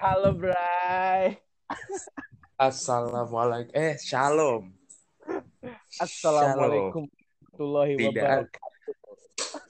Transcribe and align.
Halo, 0.00 0.32
Bray. 0.32 1.36
Assalamualaikum. 2.56 3.68
Eh, 3.76 4.00
shalom. 4.00 4.72
Assalamualaikum 6.00 7.04
warahmatullahi 7.04 7.94
wabarakatuh. 8.08 8.64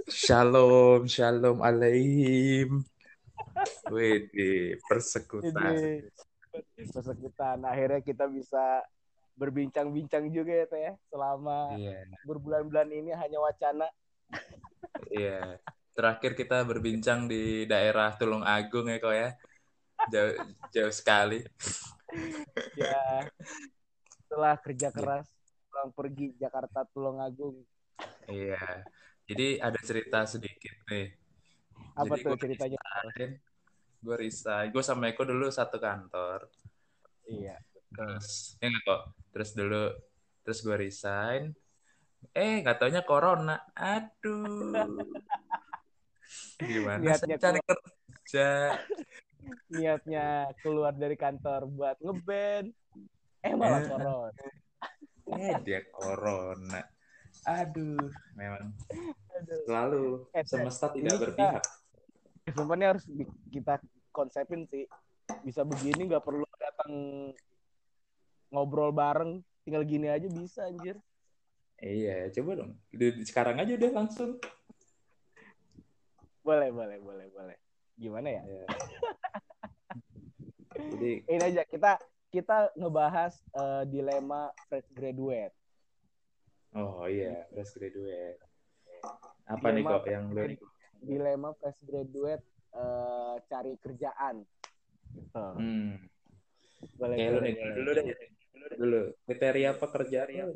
Shalom, 0.07 1.11
shalom 1.11 1.59
alaihim. 1.67 2.87
Wih, 3.91 4.79
persekutan. 4.87 6.07
Persekutan. 6.79 7.59
Akhirnya 7.67 7.99
kita 7.99 8.31
bisa 8.31 8.87
berbincang-bincang 9.35 10.31
juga 10.31 10.63
ya, 10.63 10.67
Teh. 10.71 10.79
ya. 10.79 10.93
Selama 11.11 11.75
Iya, 11.75 12.07
berbulan-bulan 12.23 12.87
ini 12.87 13.11
hanya 13.19 13.43
wacana. 13.43 13.91
iya. 15.11 15.59
Terakhir 15.91 16.39
kita 16.39 16.63
berbincang 16.63 17.27
di 17.27 17.67
daerah 17.67 18.15
Tulung 18.15 18.47
Agung 18.47 18.87
ya 18.87 19.03
kok 19.03 19.11
ya. 19.11 19.35
Jauh, 20.09 20.35
jauh 20.73 20.95
sekali. 20.95 21.45
Ya, 22.75 23.29
setelah 24.25 24.57
kerja 24.57 24.89
keras, 24.89 25.29
pulang 25.69 25.91
pergi 25.93 26.33
Jakarta 26.41 26.89
Tulungagung. 26.89 27.61
Iya. 28.25 28.87
Jadi 29.29 29.63
ada 29.63 29.79
cerita 29.85 30.27
sedikit 30.27 30.75
nih. 30.91 31.15
Apa 31.95 32.17
Jadi 32.17 32.23
tuh 32.25 32.31
gua 32.33 32.39
ceritanya? 32.39 32.79
Gue 34.01 34.17
resign. 34.17 34.73
Gue 34.73 34.83
sama 34.83 35.13
Eko 35.13 35.23
dulu 35.29 35.47
satu 35.53 35.77
kantor. 35.77 36.49
Iya. 37.29 37.61
Terus, 37.93 38.57
ya 38.59 38.67
nggak 38.73 38.83
kok. 38.87 39.03
Terus 39.31 39.51
dulu, 39.55 39.85
terus 40.43 40.59
gue 40.65 40.77
resign. 40.79 41.43
Eh, 42.35 42.65
nggak 42.65 42.79
taunya 42.81 43.03
corona. 43.07 43.61
Aduh. 43.77 44.99
Gimana 46.61 47.17
cari 47.19 47.61
kerja? 47.63 48.79
Niatnya 49.69 50.27
keluar 50.61 50.93
dari 50.93 51.15
kantor 51.15 51.67
buat 51.67 51.97
ngeband. 51.99 52.69
Eh, 53.41 53.55
malah 53.55 53.81
Eh. 53.81 53.89
corona. 53.89 54.31
Eh, 55.31 55.55
dia 55.63 55.81
corona. 55.89 56.81
Aduh, 57.41 58.11
memang 58.35 58.75
Aduh. 59.33 59.61
selalu 59.65 60.05
Eh, 60.31 60.45
semesta 60.45 60.93
ini 60.93 61.07
tidak 61.07 61.15
kita- 61.15 61.23
berpihak. 61.25 61.65
Sebenarnya 62.51 62.89
harus 62.93 63.05
kita 63.49 63.75
konsepin 64.11 64.67
sih. 64.67 64.85
Bisa 65.41 65.63
begini 65.63 66.05
nggak 66.05 66.21
perlu 66.21 66.45
datang 66.59 66.93
ngobrol 68.51 68.91
bareng. 68.91 69.41
Tinggal 69.63 69.85
gini 69.85 70.11
aja 70.11 70.27
bisa 70.27 70.67
anjir. 70.67 70.99
Iya, 71.79 72.29
coba 72.35 72.61
dong. 72.61 72.73
Sekarang 73.25 73.57
aja 73.57 73.73
udah 73.73 73.93
langsung. 73.95 74.37
Boleh, 76.43 76.69
boleh, 76.69 76.99
boleh, 76.99 77.27
boleh. 77.31 77.57
Gimana 77.97 78.29
ya? 78.29 78.43
Ya. 78.45 78.65
Jadi, 80.81 81.13
Ini 81.27 81.43
aja 81.43 81.63
kita 81.67 81.93
kita 82.31 82.71
ngebahas 82.79 83.35
eh, 83.59 83.83
dilema 83.91 84.55
fresh 84.71 84.87
graduate. 84.95 85.55
oh 86.79 87.03
iya, 87.11 87.51
fresh 87.51 87.75
graduate. 87.75 88.39
Apa 89.51 89.75
nih 89.75 89.83
Dilema 89.83 89.99
kok 89.99 90.07
yang 90.07 90.27
lu 90.31 90.43
Dilema 91.03 91.51
fresh 91.59 91.81
graduate 91.83 92.47
eh, 92.71 93.35
cari 93.51 93.73
kerjaan. 93.83 94.47
Gitu. 95.11 95.35
Hmm. 95.35 95.99
Boleh, 96.97 97.17
lu 97.19 97.39
boleh, 97.43 97.51
nih, 97.51 97.55
boleh. 97.59 97.75
dulu 97.77 97.91
deh. 97.93 98.05
Dulu, 98.79 99.01
kriteria 99.27 99.71
pekerjaan 99.77 100.29
lu 100.31 100.55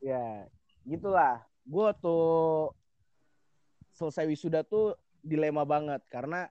Ya, 0.00 0.48
gitulah. 0.88 1.44
Gue 1.64 1.88
tuh 2.00 2.72
selesai 3.94 4.26
wisuda 4.26 4.66
tuh 4.66 4.98
dilema 5.24 5.64
banget 5.64 6.04
karena 6.12 6.46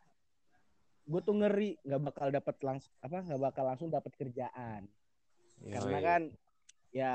gue 1.06 1.22
tuh 1.22 1.36
ngeri 1.38 1.78
nggak 1.86 2.02
bakal 2.02 2.28
dapat 2.34 2.56
langsung 2.66 2.94
apa 3.04 3.18
nggak 3.22 3.42
bakal 3.42 3.64
langsung 3.70 3.90
dapat 3.94 4.12
kerjaan 4.18 4.90
karena 5.62 5.98
Yoi. 6.00 6.04
kan 6.04 6.22
ya 6.90 7.14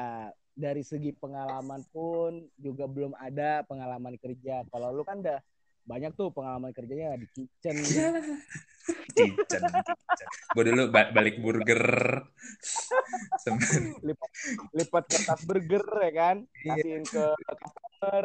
dari 0.54 0.82
segi 0.86 1.10
pengalaman 1.14 1.82
pun 1.91 2.47
juga 2.58 2.86
belum 2.86 3.14
ada 3.18 3.66
pengalaman 3.66 4.14
kerja 4.18 4.62
kalau 4.70 4.94
lu 4.94 5.02
kan 5.02 5.18
udah 5.18 5.42
banyak 5.88 6.12
tuh 6.12 6.28
pengalaman 6.28 6.69
kerjanya 6.71 7.16
di 7.16 7.26
kitchen 7.28 7.76
Cicen, 8.88 9.62
Gue 10.54 10.62
dulu 10.65 10.88
ba- 10.88 11.10
balik 11.10 11.41
burger. 11.41 11.84
Lipat, 14.00 14.31
lipat 14.71 15.04
kertas 15.06 15.41
burger 15.43 15.84
ya 16.00 16.12
kan 16.15 16.37
Iya. 16.59 16.75
kasihin 16.75 17.03
ke 17.03 17.25
customer 17.34 18.22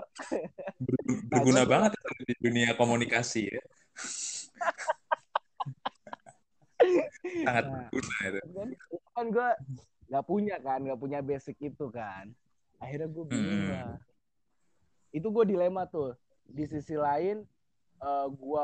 ber- 0.79 1.03
berguna 1.25 1.61
gua- 1.61 1.69
banget 1.69 1.91
itu 1.93 2.09
di 2.23 2.33
dunia 2.41 2.69
komunikasi 2.73 3.41
ya. 3.49 3.63
Sangat 7.43 7.63
Nah. 7.65 7.87
berguna 7.87 8.15
itu. 8.25 8.39
kan 8.49 8.69
kan 9.13 9.25
gue 9.29 9.49
nggak 10.05 10.25
punya 10.25 10.55
kan 10.59 10.79
nggak 10.79 10.99
punya 10.99 11.19
basic 11.19 11.55
itu 11.61 11.85
kan 11.89 12.29
akhirnya 12.77 13.07
gue 13.07 13.23
bingung 13.25 13.61
Hmm. 13.65 13.97
itu 15.09 15.25
gue 15.25 15.45
dilema 15.45 15.85
tuh 15.85 16.13
di 16.43 16.65
sisi 16.65 16.93
lain 16.93 17.45
eh 18.03 18.27
gue 18.29 18.61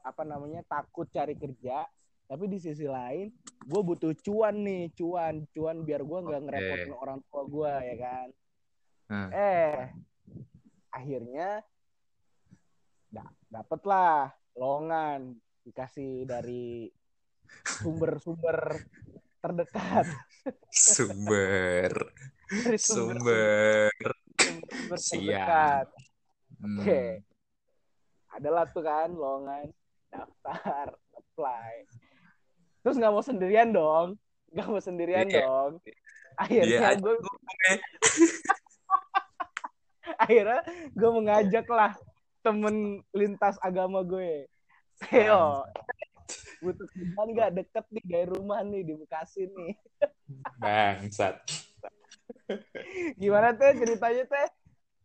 apa 0.00 0.22
namanya 0.22 0.62
takut 0.64 1.10
cari 1.10 1.34
kerja 1.34 1.82
tapi 2.24 2.44
di 2.46 2.56
sisi 2.56 2.84
lain 2.84 3.28
gue 3.60 3.80
butuh 3.82 4.14
cuan 4.22 4.62
nih 4.62 4.94
cuan 4.94 5.42
cuan 5.50 5.82
biar 5.82 6.00
gue 6.00 6.18
nggak 6.22 6.38
Oke. 6.38 6.46
ngerepotin 6.46 6.94
orang 6.94 7.18
tua 7.26 7.42
gue 7.44 7.72
ya 7.84 7.96
kan 7.98 8.28
Nah, 9.08 9.28
eh 9.32 9.88
akhirnya 10.90 11.64
da- 13.08 13.32
dapet 13.48 13.80
lah 13.82 14.28
lowongan 14.52 15.32
dikasih 15.64 16.28
dari 16.28 16.92
sumber-sumber 17.64 18.84
terdekat 19.42 20.04
sumber, 20.68 21.92
dari 22.52 22.76
sumber. 22.76 23.96
sumber 24.36 24.92
Siap. 24.92 25.16
terdekat 25.16 25.86
Hmm. 26.58 26.82
oke 26.82 27.02
adalah 28.38 28.64
tuh 28.66 28.80
kan 28.80 29.10
lowongan 29.10 29.68
daftar 30.08 30.86
apply. 31.12 31.84
Terus 32.80 32.96
nggak 32.96 33.12
mau 33.12 33.20
sendirian 33.20 33.70
dong. 33.70 34.14
Nggak 34.48 34.66
mau 34.66 34.80
sendirian 34.80 35.26
Iya. 35.26 35.42
dong. 35.44 35.72
Dia 35.82 35.94
akhirnya 36.38 36.78
aja 36.88 36.96
gue. 36.96 37.14
Akhirnya 40.18 40.60
gue 40.90 41.10
mengajak 41.12 41.66
lah 41.68 41.92
temen 42.40 42.76
lintas 43.12 43.58
agama 43.60 44.00
gue. 44.00 44.46
Theo 44.98 45.62
butuh 46.58 46.86
kerjaan 46.90 47.28
nggak? 47.30 47.50
Deket 47.54 47.84
nih 47.92 48.04
dari 48.04 48.26
rumah 48.26 48.62
nih 48.62 48.82
di 48.82 48.94
Bekasi 48.96 49.46
nih. 49.46 49.74
Bangsat. 50.62 51.38
gimana 53.14 53.52
teh 53.52 53.76
ceritanya 53.76 54.24
teh? 54.24 54.48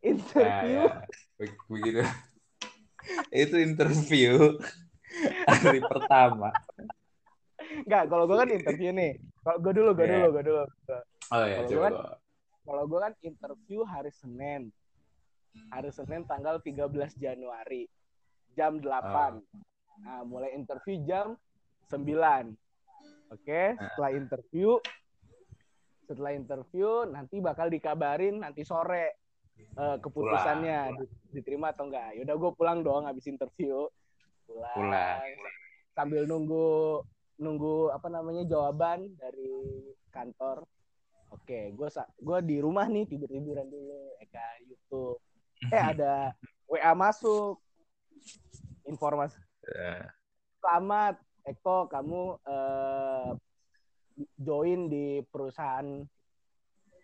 Interview. 0.04 0.84
Nah, 0.84 0.88
ya. 0.88 0.94
Be- 1.38 1.60
Begitu. 1.68 2.02
Itu 3.30 3.56
interview 3.58 4.58
hari 5.46 5.80
pertama. 5.81 6.50
nggak 7.84 8.03
kalau 8.06 8.24
gue 8.25 8.38
kan 8.38 8.50
interview 8.50 8.91
nih. 8.91 9.18
Kalau 9.40 9.58
gue 9.59 9.74
dulu 9.74 9.90
gue 9.94 10.06
Iya. 10.06 10.14
dulu 10.16 10.28
gue 10.31 10.44
dulu. 10.46 10.64
Oh 11.30 11.44
ya, 11.44 11.58
Kalau 11.58 11.68
coba. 11.68 11.84
kan- 11.84 11.97
kalau 12.63 12.84
gue 12.86 13.00
kan 13.02 13.13
interview 13.22 13.80
hari 13.84 14.12
Senin. 14.12 14.69
Hari 15.69 15.90
Senin 15.90 16.24
tanggal 16.24 16.58
13 16.58 16.90
Januari 17.16 17.86
jam 18.53 18.78
8 18.78 19.42
nah 20.00 20.22
mulai 20.22 20.53
interview 20.53 20.97
jam 21.03 21.38
9 21.88 22.53
oke 23.30 23.62
setelah 23.78 24.12
interview 24.12 24.69
setelah 26.03 26.34
interview 26.34 26.90
nanti 27.08 27.38
bakal 27.40 27.66
dikabarin 27.66 28.42
nanti 28.42 28.62
sore 28.62 29.23
eh, 29.58 29.97
keputusannya 30.00 30.78
di- 30.97 31.12
diterima 31.34 31.72
atau 31.72 31.88
enggak. 31.88 32.18
Yaudah 32.18 32.36
gue 32.36 32.52
pulang 32.53 32.80
dong 32.81 33.03
habis 33.06 33.25
interview. 33.25 33.88
Pulang, 34.44 34.75
Pulang. 34.75 35.19
sambil 35.94 36.25
nunggu 36.25 37.00
nunggu 37.39 37.89
apa 37.89 38.07
namanya 38.07 38.44
jawaban 38.44 39.13
dari 39.16 39.50
kantor. 40.10 40.66
Oke 41.33 41.74
gue 41.74 41.88
gue 42.19 42.38
di 42.45 42.57
rumah 42.62 42.86
nih 42.86 43.10
tidur 43.10 43.25
tiduran 43.28 43.66
dulu 43.66 44.13
Eka 44.19 44.62
YouTube. 44.63 45.18
Eh 45.69 45.81
ada 45.95 46.31
WA 46.68 46.94
masuk. 46.94 47.57
Informasi 48.83 49.39
Ya. 49.63 50.12
selamat 50.60 51.16
Eko 51.48 51.88
kamu 51.88 52.36
eh, 52.44 53.30
join 54.36 54.92
di 54.92 55.24
perusahaan 55.24 56.04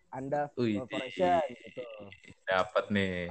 Anda 0.09 0.49
Corporation 0.57 1.37
gitu. 1.49 1.83
dapat 2.45 2.85
nih. 2.89 3.29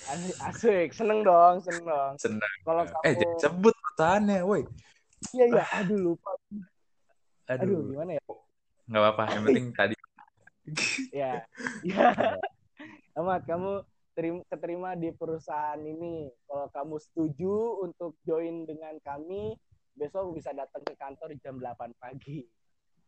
Asik, 0.00 0.36
asik, 0.48 0.88
seneng 0.96 1.20
dong, 1.26 1.60
seneng 1.60 1.84
dong. 1.84 2.12
Senang. 2.16 2.54
Kalau 2.64 2.82
Eh, 2.86 2.88
kamu 2.88 3.10
jangan 3.20 3.40
sebut 3.42 3.74
perusahaannya, 3.76 4.38
woi. 4.46 4.62
iya 5.36 5.44
iya, 5.52 5.64
aduh 5.76 5.98
lupa. 5.98 6.30
Aduh, 7.50 7.66
Aduh, 7.66 7.80
gimana 7.92 8.10
ya? 8.16 8.22
nggak 8.88 9.00
apa-apa. 9.04 9.22
Yang 9.34 9.42
penting 9.50 9.66
tadi. 9.78 9.94
Ya. 11.10 11.44
Ya. 11.82 12.14
Amat, 13.18 13.42
kamu 13.44 13.82
terima, 14.14 14.40
keterima 14.48 14.90
di 14.96 15.10
perusahaan 15.12 15.80
ini. 15.82 16.30
Kalau 16.46 16.66
kamu 16.70 16.96
setuju 17.02 17.54
untuk 17.84 18.16
join 18.24 18.64
dengan 18.64 18.96
kami, 19.02 19.58
besok 19.92 20.32
bisa 20.32 20.54
datang 20.54 20.80
ke 20.86 20.94
kantor 20.96 21.34
jam 21.42 21.58
8 21.58 21.92
pagi. 21.98 22.46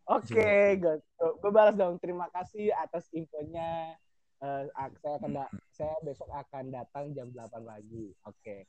Oke, 0.03 0.35
okay, 0.35 0.83
gue, 0.83 1.51
balas 1.55 1.79
dong. 1.79 1.95
Terima 2.03 2.27
kasih 2.35 2.75
atas 2.75 3.07
infonya. 3.15 3.95
Uh, 4.43 4.67
saya 4.99 5.15
akan 5.23 5.31
da- 5.39 5.55
saya 5.71 5.95
besok 6.03 6.27
akan 6.35 6.75
datang 6.75 7.15
jam 7.15 7.31
8 7.31 7.63
pagi. 7.63 8.11
Oke. 8.27 8.35
Okay. 8.43 8.61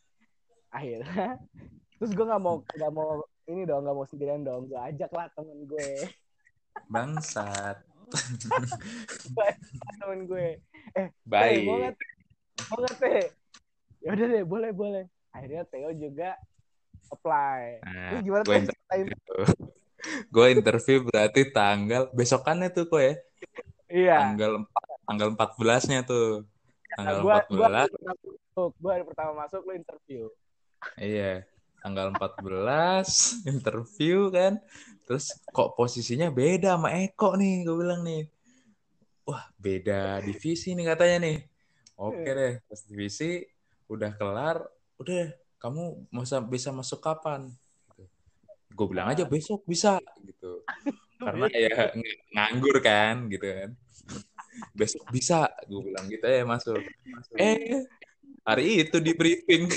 Akhirnya 0.69 1.41
terus 1.97 2.13
gue 2.13 2.25
nggak 2.25 2.41
mau 2.41 2.61
nggak 2.61 2.93
mau 2.93 3.25
ini 3.49 3.65
dong 3.65 3.81
nggak 3.81 3.97
mau 3.97 4.05
sendirian 4.05 4.45
dong. 4.45 4.69
Gue 4.69 4.77
ajak 4.77 5.09
lah 5.09 5.25
temen 5.33 5.65
gue. 5.65 5.89
Bangsat. 6.85 7.81
Temen 9.97 10.29
gue. 10.29 10.61
Eh 10.93 11.07
baik. 11.25 11.65
mau 11.65 11.81
nggak 11.81 11.95
mau 12.69 12.77
nggak 12.85 12.95
teh 13.01 13.25
ya 14.03 14.09
udah 14.13 14.27
deh 14.29 14.43
boleh 14.45 14.69
boleh. 14.69 15.05
Akhirnya 15.33 15.65
Theo 15.65 15.89
juga 15.97 16.37
apply. 17.09 17.81
Nah, 17.81 18.09
terus 18.13 18.21
gimana 18.21 18.43
gue 18.45 18.57
interview, 18.61 19.09
gue 20.33 20.45
interview 20.51 21.07
berarti 21.07 21.41
tanggal 21.51 22.11
besokannya 22.11 22.69
tuh 22.71 22.85
kok 22.87 23.01
ya? 23.01 23.15
Iya. 23.87 24.17
Tanggal 24.19 24.51
tanggal 25.05 25.27
14 25.35 25.91
nya 25.91 25.99
tuh. 26.03 26.47
Tanggal 26.93 27.17
gua, 27.25 27.37
14 27.49 27.49
gua 27.49 27.67
hari 27.69 27.89
pertama 27.89 28.13
masuk 28.13 28.71
gua 28.77 28.91
hari 28.93 29.03
pertama 29.05 29.31
masuk 29.45 29.61
lu 29.65 29.73
interview. 29.73 30.23
Iya 30.99 31.33
tanggal 31.83 32.15
14 32.15 33.43
interview 33.53 34.31
kan. 34.31 34.63
Terus 35.03 35.35
kok 35.51 35.75
posisinya 35.75 36.31
beda 36.31 36.79
sama 36.79 36.95
Eko 37.03 37.35
nih 37.35 37.67
gue 37.67 37.75
bilang 37.75 38.01
nih. 38.07 38.23
Wah 39.27 39.43
beda 39.59 40.23
divisi 40.23 40.71
nih 40.71 40.95
katanya 40.95 41.17
nih. 41.27 41.37
Oke 41.99 42.29
deh 42.31 42.53
pas 42.63 42.81
divisi 42.87 43.43
udah 43.91 44.15
kelar 44.15 44.63
udah 44.97 45.35
kamu 45.59 46.07
bisa 46.09 46.39
bisa 46.39 46.69
masuk 46.71 47.03
kapan 47.03 47.51
gue 48.73 48.85
bilang 48.89 49.07
aja 49.13 49.23
besok 49.29 49.61
bisa 49.69 50.01
gitu. 50.25 50.65
Karena 51.21 51.47
ya 51.53 51.93
nganggur 52.33 52.81
kan 52.81 53.29
gitu 53.29 53.45
kan. 53.45 53.69
Besok 54.73 55.07
bisa 55.13 55.49
gue 55.69 55.81
bilang 55.81 56.05
gitu. 56.09 56.25
Ya 56.25 56.43
masuk 56.43 56.81
eh. 57.37 57.85
Hari 58.43 58.83
itu 58.83 58.99
di 58.99 59.15
briefing. 59.15 59.71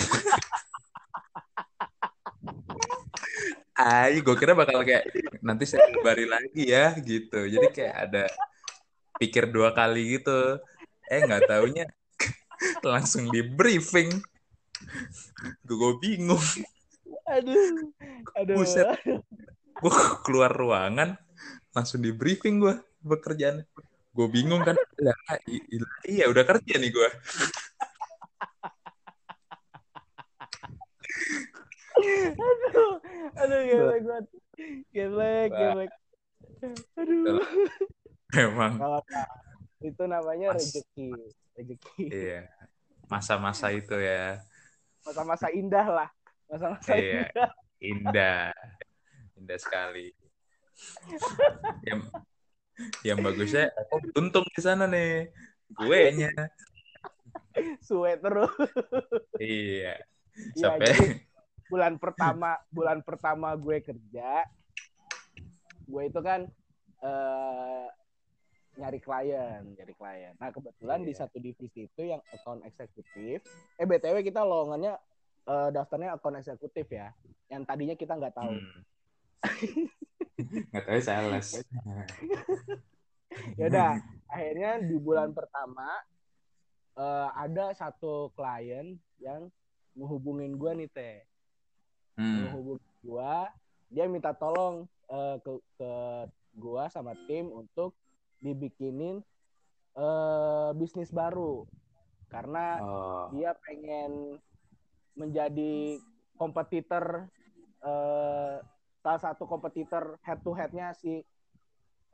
Ay, 3.76 4.25
gue 4.25 4.37
kira 4.40 4.56
bakal 4.58 4.82
kayak 4.82 5.06
nanti 5.44 5.69
saya 5.69 5.87
kembali 5.93 6.26
lagi 6.26 6.64
ya 6.66 6.96
gitu. 6.98 7.46
Jadi 7.46 7.69
kayak 7.70 7.96
ada 8.10 8.25
pikir 9.22 9.52
dua 9.52 9.70
kali 9.70 10.19
gitu. 10.19 10.58
Eh 11.06 11.22
nggak 11.22 11.46
taunya 11.46 11.87
langsung 12.82 13.31
di 13.31 13.44
briefing. 13.46 14.10
Gue 15.62 15.94
bingung. 16.02 16.43
Aduh, 17.26 17.94
aduh. 18.37 18.61
Buset. 18.61 18.87
Gue 19.81 19.93
keluar 20.25 20.53
ruangan 20.53 21.17
langsung 21.73 22.05
di 22.05 22.12
briefing 22.12 22.61
gue 22.61 22.75
bekerjaan. 23.00 23.65
Gue 24.17 24.29
bingung 24.33 24.65
kan. 24.65 24.77
Lah, 25.00 25.17
iya 26.09 26.29
udah 26.29 26.44
kerja 26.44 26.81
nih 26.81 26.93
gue. 26.93 27.09
aduh 32.37 32.93
aduh 33.37 33.61
geblek 33.65 34.03
banget 34.05 34.27
geblek 34.93 35.50
geblek 35.53 35.91
aduh 36.97 37.41
emang 38.37 38.73
itu 39.81 40.03
namanya 40.05 40.56
Mas, 40.56 40.73
rezeki 40.73 41.09
rezeki 41.56 42.05
iya 42.12 42.41
masa-masa 43.06 43.73
itu 43.73 43.97
ya 43.97 44.41
masa-masa 45.05 45.47
indah 45.53 45.87
lah 45.87 46.09
masa-masa 46.50 46.93
iya. 46.97 47.31
indah 47.31 47.50
indah. 47.81 48.52
Indah 49.37 49.58
sekali. 49.58 50.12
Yang 51.84 52.00
yang 53.00 53.19
bagusnya 53.25 53.73
aku 53.73 54.12
untung 54.20 54.44
di 54.52 54.61
sana 54.61 54.84
nih. 54.84 55.32
Gue 55.73 56.14
nya 56.14 56.31
suwe 57.81 58.17
terus. 58.20 58.52
Iya. 59.40 59.96
Sampai 60.56 60.93
ya, 60.93 61.17
bulan 61.67 61.96
pertama 61.96 62.61
bulan 62.69 63.00
pertama 63.00 63.56
gue 63.56 63.81
kerja 63.81 64.44
gue 65.87 66.02
itu 66.02 66.20
kan 66.20 66.44
uh, 67.00 67.87
nyari 68.76 69.00
klien 69.00 69.62
nyari 69.64 69.94
klien. 69.96 70.32
Nah 70.37 70.52
kebetulan 70.52 71.00
yeah. 71.02 71.08
di 71.08 71.12
iya. 71.17 71.20
satu 71.25 71.37
divisi 71.40 71.88
itu 71.88 72.02
yang 72.05 72.20
account 72.34 72.61
eksekutif 72.69 73.40
eh 73.81 73.87
btw 73.88 74.20
kita 74.20 74.44
lowongannya 74.44 75.00
uh, 75.46 75.69
daftarnya 75.70 76.14
account 76.14 76.38
eksekutif 76.43 76.87
ya 76.90 77.14
yang 77.48 77.62
tadinya 77.62 77.94
kita 77.94 78.19
nggak 78.19 78.34
tahu 78.34 78.52
hmm. 78.52 78.81
nggak 80.75 80.84
tahu 80.84 81.00
sales 81.00 81.62
ya 83.56 83.64
udah 83.70 83.90
akhirnya 84.34 84.82
di 84.82 84.96
bulan 84.98 85.31
pertama 85.31 85.88
uh, 86.98 87.31
ada 87.38 87.72
satu 87.72 88.34
klien 88.34 88.98
yang 89.22 89.48
menghubungin 89.96 90.58
gue 90.58 90.72
nih 90.84 90.90
teh 90.93 91.19
hmm. 92.20 92.50
menghubungi 92.50 92.87
gua 93.06 93.48
dia 93.87 94.04
minta 94.10 94.34
tolong 94.34 94.84
uh, 95.06 95.38
ke 95.38 95.52
ke 95.78 95.93
gua 96.58 96.90
sama 96.90 97.14
tim 97.31 97.46
untuk 97.52 97.94
dibikinin 98.43 99.22
uh, 99.94 100.75
bisnis 100.75 101.14
baru 101.14 101.64
karena 102.26 102.82
oh. 102.82 103.25
dia 103.31 103.54
pengen 103.62 104.43
menjadi 105.17 105.99
kompetitor 106.37 107.27
uh, 107.81 108.61
salah 109.01 109.21
satu 109.21 109.49
kompetitor 109.49 110.21
head 110.23 110.45
to 110.45 110.53
headnya 110.53 110.93
si 110.93 111.25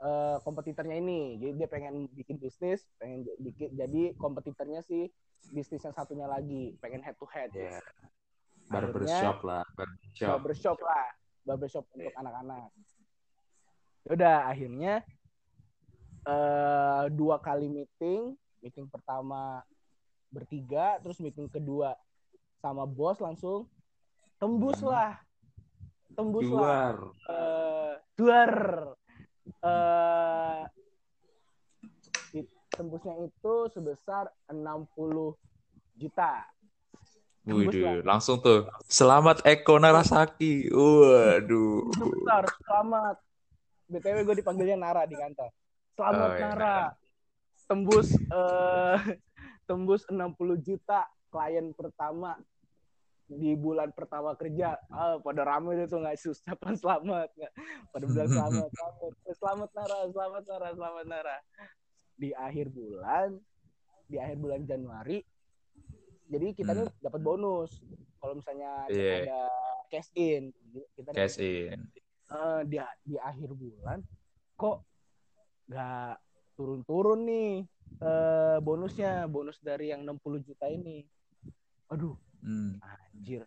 uh, 0.00 0.38
kompetitornya 0.46 0.96
ini. 0.96 1.36
Jadi 1.42 1.52
dia 1.58 1.68
pengen 1.68 2.06
bikin 2.14 2.38
bisnis 2.38 2.86
pengen 2.96 3.26
bikin 3.42 3.74
jadi 3.74 4.14
kompetitornya 4.16 4.80
si 4.86 5.10
bisnis 5.50 5.82
yang 5.82 5.92
satunya 5.92 6.30
lagi 6.30 6.78
pengen 6.78 7.02
head 7.02 7.18
to 7.18 7.26
head. 7.28 7.50
Yeah 7.52 7.82
barbershop 8.72 9.38
lah 9.44 9.64
barbershop. 9.76 10.28
Barbershop 10.28 10.78
lah 10.80 11.06
barbershop 11.44 11.84
yeah. 11.84 11.94
untuk 11.98 12.14
anak-anak. 12.24 12.68
Udah 14.08 14.36
akhirnya 14.50 14.94
uh, 16.26 17.04
dua 17.12 17.36
kali 17.38 17.68
meeting 17.68 18.34
meeting 18.64 18.86
pertama 18.88 19.60
bertiga 20.32 20.96
terus 21.04 21.20
meeting 21.20 21.50
kedua 21.50 21.92
sama 22.62 22.86
bos 22.86 23.18
langsung 23.18 23.66
tembus 24.38 24.78
hmm. 24.78 24.88
lah 24.94 25.18
tembus 26.14 26.46
duar. 26.46 26.62
lah 26.62 26.94
uh, 27.26 27.92
duar 28.14 28.52
uh, 29.66 30.62
tembusnya 32.70 33.18
itu 33.26 33.54
sebesar 33.74 34.30
60 34.46 34.86
juta 35.98 36.46
Wih, 37.42 38.06
langsung 38.06 38.38
tuh. 38.38 38.70
Selamat 38.86 39.42
Eko 39.42 39.74
Narasaki. 39.82 40.70
Waduh. 40.70 41.90
Bentar, 41.90 42.46
selamat. 42.62 43.18
BTW 43.90 44.22
gue 44.22 44.36
dipanggilnya 44.38 44.78
Nara 44.78 45.02
di 45.10 45.18
kantor. 45.18 45.50
Selamat 45.98 46.22
oh, 46.22 46.34
iya, 46.38 46.46
Nara. 46.54 46.78
Tembus 47.66 48.14
uh, 48.30 48.94
tembus 49.72 50.04
60 50.04 50.36
juta 50.60 51.08
klien 51.32 51.72
pertama 51.72 52.36
di 53.24 53.56
bulan 53.56 53.88
pertama 53.96 54.36
kerja. 54.36 54.76
Ah, 54.92 55.16
pada 55.16 55.48
rame 55.48 55.80
itu 55.80 55.96
nggak 55.96 56.20
ucapan 56.20 56.74
selamat. 56.84 57.28
Nggak. 57.32 57.52
Pada 57.88 58.04
bilang 58.04 58.30
selamat, 58.36 58.68
selamat. 58.68 59.12
Selamat 59.32 59.70
Nara, 59.72 59.98
selamat 60.12 60.42
Nara, 60.44 60.68
selamat 60.76 61.04
Nara. 61.08 61.36
Di 62.20 62.30
akhir 62.36 62.68
bulan, 62.68 63.40
di 64.04 64.20
akhir 64.20 64.36
bulan 64.36 64.60
Januari, 64.68 65.24
jadi 66.32 66.46
kita 66.56 66.72
hmm. 66.72 67.00
dapat 67.04 67.20
bonus 67.20 67.80
kalau 68.16 68.38
misalnya 68.40 68.88
yeah. 68.88 69.24
ada 69.26 69.42
cash 69.92 70.08
in 70.16 70.54
kita 70.96 71.12
cash 71.12 71.36
in 71.36 71.76
uh, 72.32 72.64
di 72.64 72.80
di 73.04 73.16
akhir 73.20 73.52
bulan 73.52 74.00
kok 74.56 74.80
nggak 75.68 76.16
turun-turun 76.56 77.20
nih 77.28 77.52
uh, 78.00 78.58
bonusnya 78.62 79.26
bonus 79.28 79.58
dari 79.60 79.92
yang 79.92 80.06
60 80.06 80.48
juta 80.48 80.66
ini. 80.70 81.04
Aduh. 81.92 82.16
Hmm. 82.42 82.74
anjir. 82.82 83.46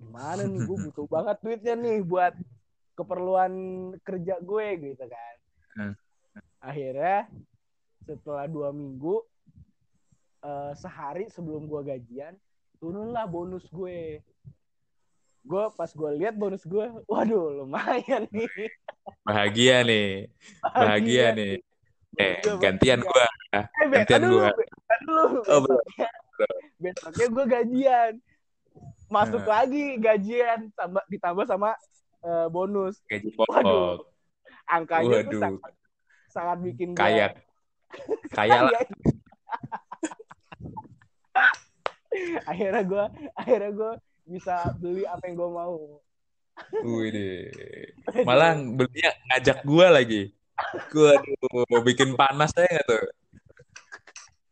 Gimana 0.00 0.48
nih 0.48 0.64
gue 0.64 0.76
butuh 0.88 1.06
banget 1.10 1.36
duitnya 1.44 1.74
nih 1.76 2.00
buat 2.00 2.32
keperluan 2.96 3.52
kerja 4.02 4.40
gue 4.40 4.66
gitu 4.94 5.04
kan. 5.06 5.36
Hmm. 5.78 5.94
akhirnya 6.58 7.30
setelah 8.02 8.50
dua 8.50 8.74
minggu 8.74 9.22
uh, 10.42 10.74
sehari 10.74 11.30
sebelum 11.30 11.70
gue 11.70 11.80
gajian 11.86 12.34
turunlah 12.80 13.28
bonus 13.28 13.68
gue. 13.70 14.24
Gue 15.44 15.64
pas 15.76 15.90
gue 15.92 16.10
lihat 16.18 16.34
bonus 16.34 16.64
gue 16.64 16.88
waduh 17.04 17.62
lumayan 17.62 18.24
nih. 18.32 18.48
Bahagia 19.22 19.84
nih. 19.84 20.32
Bahagia, 20.64 20.82
bahagia 20.82 21.26
nih 21.36 21.67
eh 22.18 22.36
gantian 22.58 23.00
gue 23.00 23.24
eh, 23.54 23.64
gantian 23.88 24.22
gue 24.26 24.48
oh, 25.48 25.60
besoknya, 25.62 26.08
besoknya 26.78 27.26
gue 27.30 27.44
gajian 27.46 28.12
masuk 29.08 29.40
Nah. 29.42 29.64
lagi 29.64 29.96
gajian 29.96 30.68
tambah 30.76 31.00
ditambah 31.08 31.44
sama 31.48 31.72
eh, 32.22 32.46
bonus 32.52 33.00
Gaji 33.08 33.32
Waduh. 33.34 33.40
pokok. 33.40 33.96
angkanya 34.68 35.18
tuh 35.24 35.32
Waduh. 35.32 35.40
sangat, 35.40 35.72
sangat 36.28 36.58
bikin 36.60 36.88
gua 36.92 37.00
Kayak 37.00 37.30
kayak 38.34 38.60
lah. 38.68 38.72
kaya. 38.76 38.82
akhirnya 42.50 42.82
gue 42.84 43.04
akhirnya 43.32 43.70
gue 43.72 43.92
bisa 44.28 44.54
beli 44.76 45.08
apa 45.08 45.24
yang 45.24 45.40
gue 45.40 45.50
mau 45.50 45.76
Wih 46.82 47.08
deh. 47.14 47.46
Malah 48.28 48.58
belinya 48.58 49.14
ngajak 49.30 49.62
gua 49.62 49.94
lagi. 49.94 50.34
Gua 50.92 51.16
aduh, 51.16 51.64
mau 51.70 51.80
bikin 51.84 52.14
panas 52.18 52.50
saya 52.54 52.68
nggak 52.68 52.86
tuh? 52.86 53.04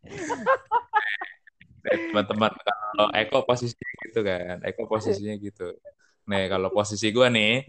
Eh, 1.87 2.11
teman-teman 2.11 2.51
kalau 2.51 3.07
Eko 3.15 3.47
posisinya 3.47 3.95
gitu 4.11 4.21
kan 4.27 4.59
Eko 4.67 4.91
posisinya 4.91 5.35
gitu. 5.39 5.71
Nih 6.27 6.51
kalau 6.51 6.75
posisi 6.75 7.15
gua 7.15 7.31
nih 7.31 7.63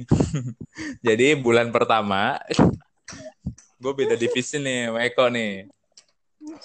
jadi 1.06 1.38
bulan 1.38 1.70
pertama 1.70 2.42
gue 3.82 3.94
beda 3.94 4.18
divisi 4.18 4.58
nih 4.58 4.90
sama 4.90 5.00
Eko 5.06 5.26
nih. 5.30 5.70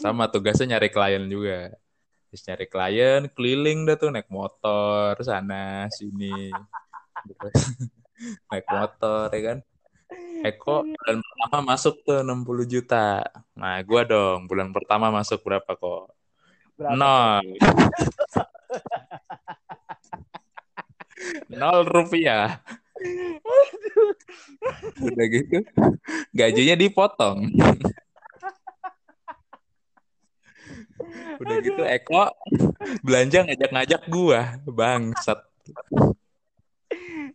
Sama 0.00 0.24
tugasnya 0.32 0.76
nyari 0.76 0.88
klien 0.88 1.24
juga. 1.28 1.76
Terus 2.32 2.42
nyari 2.48 2.66
klien 2.72 3.20
keliling 3.36 3.78
dah 3.84 3.96
tuh 4.00 4.08
naik 4.08 4.32
motor 4.32 5.12
sana 5.20 5.92
sini. 5.92 6.48
Naik 8.48 8.66
motor 8.72 9.28
ya 9.28 9.40
kan 9.44 9.58
Eko 10.42 10.82
bulan 10.82 11.18
pertama 11.22 11.58
masuk 11.74 11.94
tuh 12.02 12.26
60 12.26 12.66
juta 12.66 13.22
nah 13.54 13.78
gua 13.86 14.02
dong 14.02 14.50
bulan 14.50 14.74
pertama 14.74 15.14
masuk 15.14 15.38
berapa 15.46 15.78
kok 15.78 16.10
berapa 16.76 16.96
Nol. 16.98 17.46
Nol 21.60 21.86
rupiah. 21.86 22.58
Udah 24.98 25.26
gitu, 25.30 25.62
gajinya 26.34 26.74
dipotong. 26.74 27.46
Udah 31.42 31.56
gitu 31.62 31.82
Eko 31.82 32.30
belanja 33.02 33.42
ngajak-ngajak 33.46 34.02
gua, 34.10 34.58
bangsat. 34.66 35.38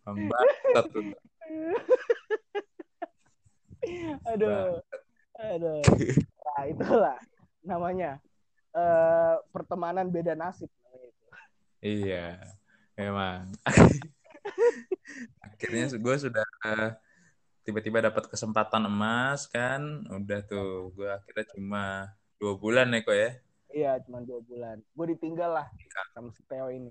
Bangsat. 0.07 0.85
aduh 4.31 4.81
aduh 5.37 5.81
nah 6.41 6.63
itulah 6.71 7.17
namanya 7.63 8.19
eh 8.77 9.35
pertemanan 9.49 10.07
beda 10.07 10.37
nasib 10.37 10.69
namanya 10.85 11.07
itu. 11.09 11.23
Iya, 11.77 12.27
memang. 12.97 13.53
Akhirnya 15.45 15.89
gue 15.97 16.15
sudah 16.17 16.45
tiba-tiba 17.65 18.05
dapat 18.05 18.29
kesempatan 18.29 18.85
emas 18.85 19.49
kan, 19.49 20.05
udah 20.09 20.39
tuh 20.45 20.93
gue 20.93 21.09
akhirnya 21.09 21.45
cuma 21.57 21.83
dua 22.37 22.53
bulan 22.53 22.93
Eko 22.93 23.11
ya 23.11 23.33
iya 23.73 23.99
cuma 24.03 24.23
dua 24.23 24.39
bulan 24.45 24.79
gue 24.79 25.05
ditinggal 25.17 25.51
lah 25.59 25.67
sama 26.15 26.31
si 26.31 26.41
ini 26.73 26.89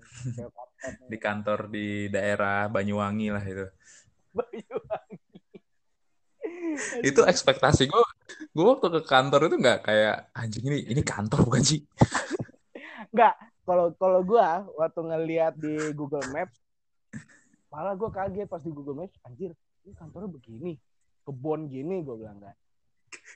di 1.09 1.19
kantor 1.19 1.73
di 1.73 2.07
daerah 2.13 2.69
Banyuwangi 2.69 3.29
lah 3.33 3.43
itu. 3.43 3.67
Banyuwangi. 4.37 5.06
Itu 7.01 7.25
ekspektasi 7.25 7.89
gue, 7.89 8.03
gue 8.53 8.65
waktu 8.65 8.87
ke 8.89 9.01
kantor 9.03 9.49
itu 9.49 9.57
nggak 9.57 9.81
kayak 9.83 10.29
anjing 10.33 10.65
ini 10.69 10.79
ini 10.87 11.03
kantor 11.03 11.45
bukan 11.45 11.63
sih? 11.63 11.81
Enggak, 13.13 13.35
kalau 13.65 13.91
kalau 13.97 14.21
gua 14.21 14.67
waktu 14.77 15.01
ngelihat 15.01 15.55
di 15.57 15.73
Google 15.97 16.27
Maps 16.31 16.59
malah 17.67 17.97
gua 17.97 18.13
kaget 18.13 18.45
pas 18.45 18.61
di 18.61 18.71
Google 18.71 19.05
Maps 19.05 19.17
anjir 19.25 19.53
ini 19.85 19.93
kantornya 19.95 20.29
begini 20.29 20.73
kebon 21.25 21.67
gini 21.67 22.05
gua 22.05 22.17
bilang 22.19 22.39
kan. 22.39 22.55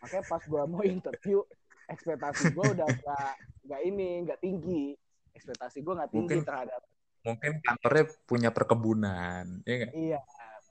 Makanya 0.04 0.24
pas 0.26 0.42
gua 0.44 0.68
mau 0.68 0.84
interview 0.84 1.40
ekspektasi 1.88 2.52
gua 2.52 2.70
udah 2.70 2.86
nggak 3.00 3.32
nggak 3.66 3.80
ini 3.84 4.08
nggak 4.28 4.40
tinggi. 4.40 4.84
Ekspektasi 5.32 5.80
gua 5.80 6.04
nggak 6.04 6.12
tinggi 6.12 6.36
Mungkin- 6.36 6.44
terhadap 6.44 6.82
Mungkin 7.20 7.60
kantornya 7.60 8.04
punya 8.24 8.48
perkebunan, 8.48 9.60
ya 9.68 9.74
nggak? 9.76 9.92
iya 9.92 10.20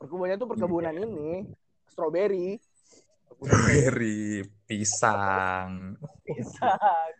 perkebunannya 0.01 0.37
tuh 0.41 0.49
perkebunan 0.49 0.95
ini 0.97 1.45
strawberry. 1.89 2.61
Strawberry 3.39 4.43
pisang, 4.65 5.95
pisang. 6.23 7.13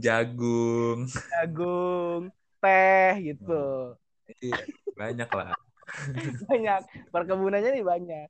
Jagung, 0.00 1.04
jagung 1.04 2.32
teh 2.56 3.12
gitu. 3.20 3.92
Iya, 4.40 4.60
banyak 4.96 5.28
lah. 5.28 5.52
banyak. 6.48 6.80
Perkebunannya 7.12 7.70
nih 7.76 7.84
banyak. 7.84 8.28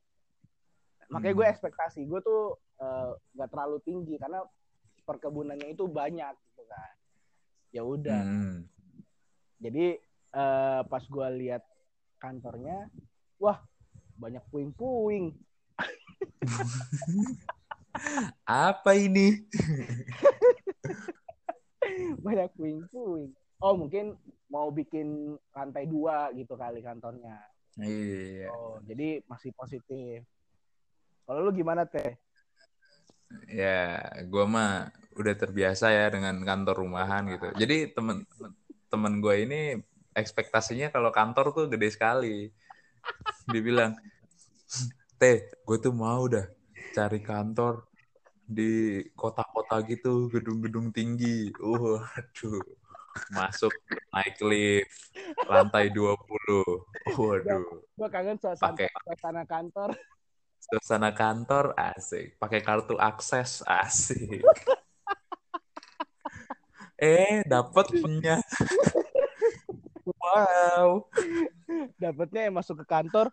Makanya 1.10 1.34
gue 1.34 1.46
Hmm. 1.46 1.54
ekspektasi 1.54 2.06
gue 2.06 2.20
tuh 2.22 2.58
eh, 2.80 3.10
nggak 3.38 3.50
terlalu 3.50 3.78
tinggi 3.86 4.14
karena 4.18 4.42
perkebunannya 5.06 5.70
itu 5.70 5.86
banyak 5.86 6.34
gitu 6.50 6.62
kan. 6.66 6.94
Ya 7.70 7.82
udah. 7.86 8.22
Hmm. 8.22 8.66
jadi 9.60 10.00
eh, 10.34 10.80
pas 10.88 11.04
gue 11.04 11.26
lihat 11.46 11.62
kantornya 12.18 12.88
wah 13.38 13.60
banyak 14.20 14.44
puing-puing 14.52 15.32
Apa 18.44 18.94
ini? 18.94 19.40
banyak 22.26 22.48
puing-puing 22.54 23.32
oh 23.60 23.74
mungkin 23.76 24.16
mau 24.52 24.68
bikin 24.68 25.36
lantai 25.56 25.88
dua 25.88 26.28
gitu 26.36 26.54
kali 26.54 26.84
kantornya 26.84 27.40
Iya. 27.80 28.52
oh 28.52 28.76
jadi 28.84 29.24
masih 29.24 29.56
positif 29.56 30.20
kalau 31.24 31.48
lu 31.48 31.52
gimana 31.56 31.88
teh 31.88 32.20
Ya, 33.46 34.02
gua 34.26 34.42
mah 34.42 34.90
udah 35.14 35.34
terbiasa 35.38 35.94
ya 35.94 36.10
dengan 36.10 36.34
kantor 36.42 36.82
rumahan 36.82 37.30
gitu. 37.30 37.46
Jadi 37.54 37.94
temen 37.94 38.26
temen 38.90 39.22
gue 39.22 39.46
ini 39.46 39.78
ekspektasinya 40.18 40.90
kalau 40.90 41.14
kantor 41.14 41.54
tuh 41.54 41.70
gede 41.70 41.94
sekali. 41.94 42.50
Dia 43.50 43.62
bilang, 43.62 43.92
Teh, 45.20 45.52
gue 45.52 45.76
tuh 45.76 45.92
mau 45.92 46.24
dah 46.30 46.48
cari 46.96 47.20
kantor 47.20 47.84
di 48.44 49.04
kota-kota 49.14 49.78
gitu, 49.86 50.32
gedung-gedung 50.32 50.90
tinggi. 50.90 51.52
Uh, 51.60 52.00
aduh. 52.16 52.62
Masuk 53.34 53.74
naik 54.14 54.38
lift, 54.38 55.10
lantai 55.50 55.90
20. 55.90 56.14
Waduh. 57.18 57.82
gue 57.98 58.08
kangen 58.08 58.38
suasana 58.38 58.70
Pakai 58.70 58.88
suasana 59.04 59.42
kantor 59.44 59.90
suasana 60.60 61.10
kantor 61.16 61.72
asik 61.74 62.36
pakai 62.36 62.60
kartu 62.60 62.94
akses 63.00 63.64
asik 63.64 64.40
eh 67.00 67.40
dapat 67.48 67.86
punya 67.96 68.44
wow. 70.32 70.86
Dapatnya 71.96 72.46
yang 72.46 72.54
masuk 72.54 72.82
ke 72.82 72.86
kantor 72.86 73.30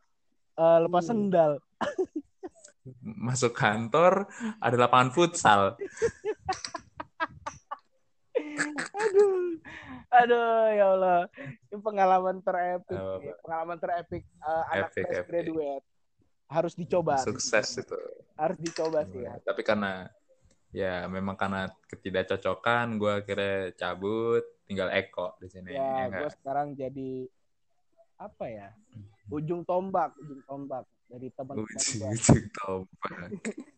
eh, 0.55 0.79
lepas 0.81 1.03
Hmm. 1.03 1.09
sendal. 1.29 1.51
Masuk 3.03 3.51
kantor 3.51 4.25
ada 4.57 4.75
lapangan 4.77 5.11
futsal. 5.11 5.75
Aduh. 8.97 9.59
Aduh 10.07 10.71
ya 10.71 10.85
Allah. 10.95 11.19
Ini 11.67 11.77
pengalaman 11.77 12.37
terepik 12.39 12.95
nih. 12.95 13.33
pengalaman 13.43 13.77
terepik 13.77 14.23
anak 14.41 14.89
Epic, 14.89 15.03
fresh 15.03 15.19
epic. 15.19 15.27
graduate. 15.29 15.85
Harus 16.47 16.73
dicoba. 16.73 17.15
Sukses 17.19 17.67
itu. 17.75 17.97
Harus 18.39 18.57
dicoba 18.57 19.03
sih 19.05 19.21
ya. 19.21 19.35
Tapi 19.43 19.61
karena 19.61 20.07
ya 20.71 21.05
memang 21.07 21.35
karena 21.35 21.67
ketidakcocokan 21.87 22.95
gue 22.95 23.13
akhirnya 23.19 23.55
cabut 23.75 24.43
tinggal 24.67 24.91
Eko 24.91 25.33
di 25.39 25.47
sini 25.47 25.71
ya 25.71 25.79
ya 25.79 26.13
gue 26.13 26.29
sekarang 26.35 26.75
jadi 26.75 27.25
apa 28.17 28.45
ya 28.45 28.69
ujung 29.29 29.63
tombak 29.63 30.11
ujung 30.19 30.43
tombak 30.43 30.83
dari 31.07 31.31
teman-teman 31.31 31.71
gue 31.71 32.09
Ujung 32.11 32.45
tombak. 32.53 33.29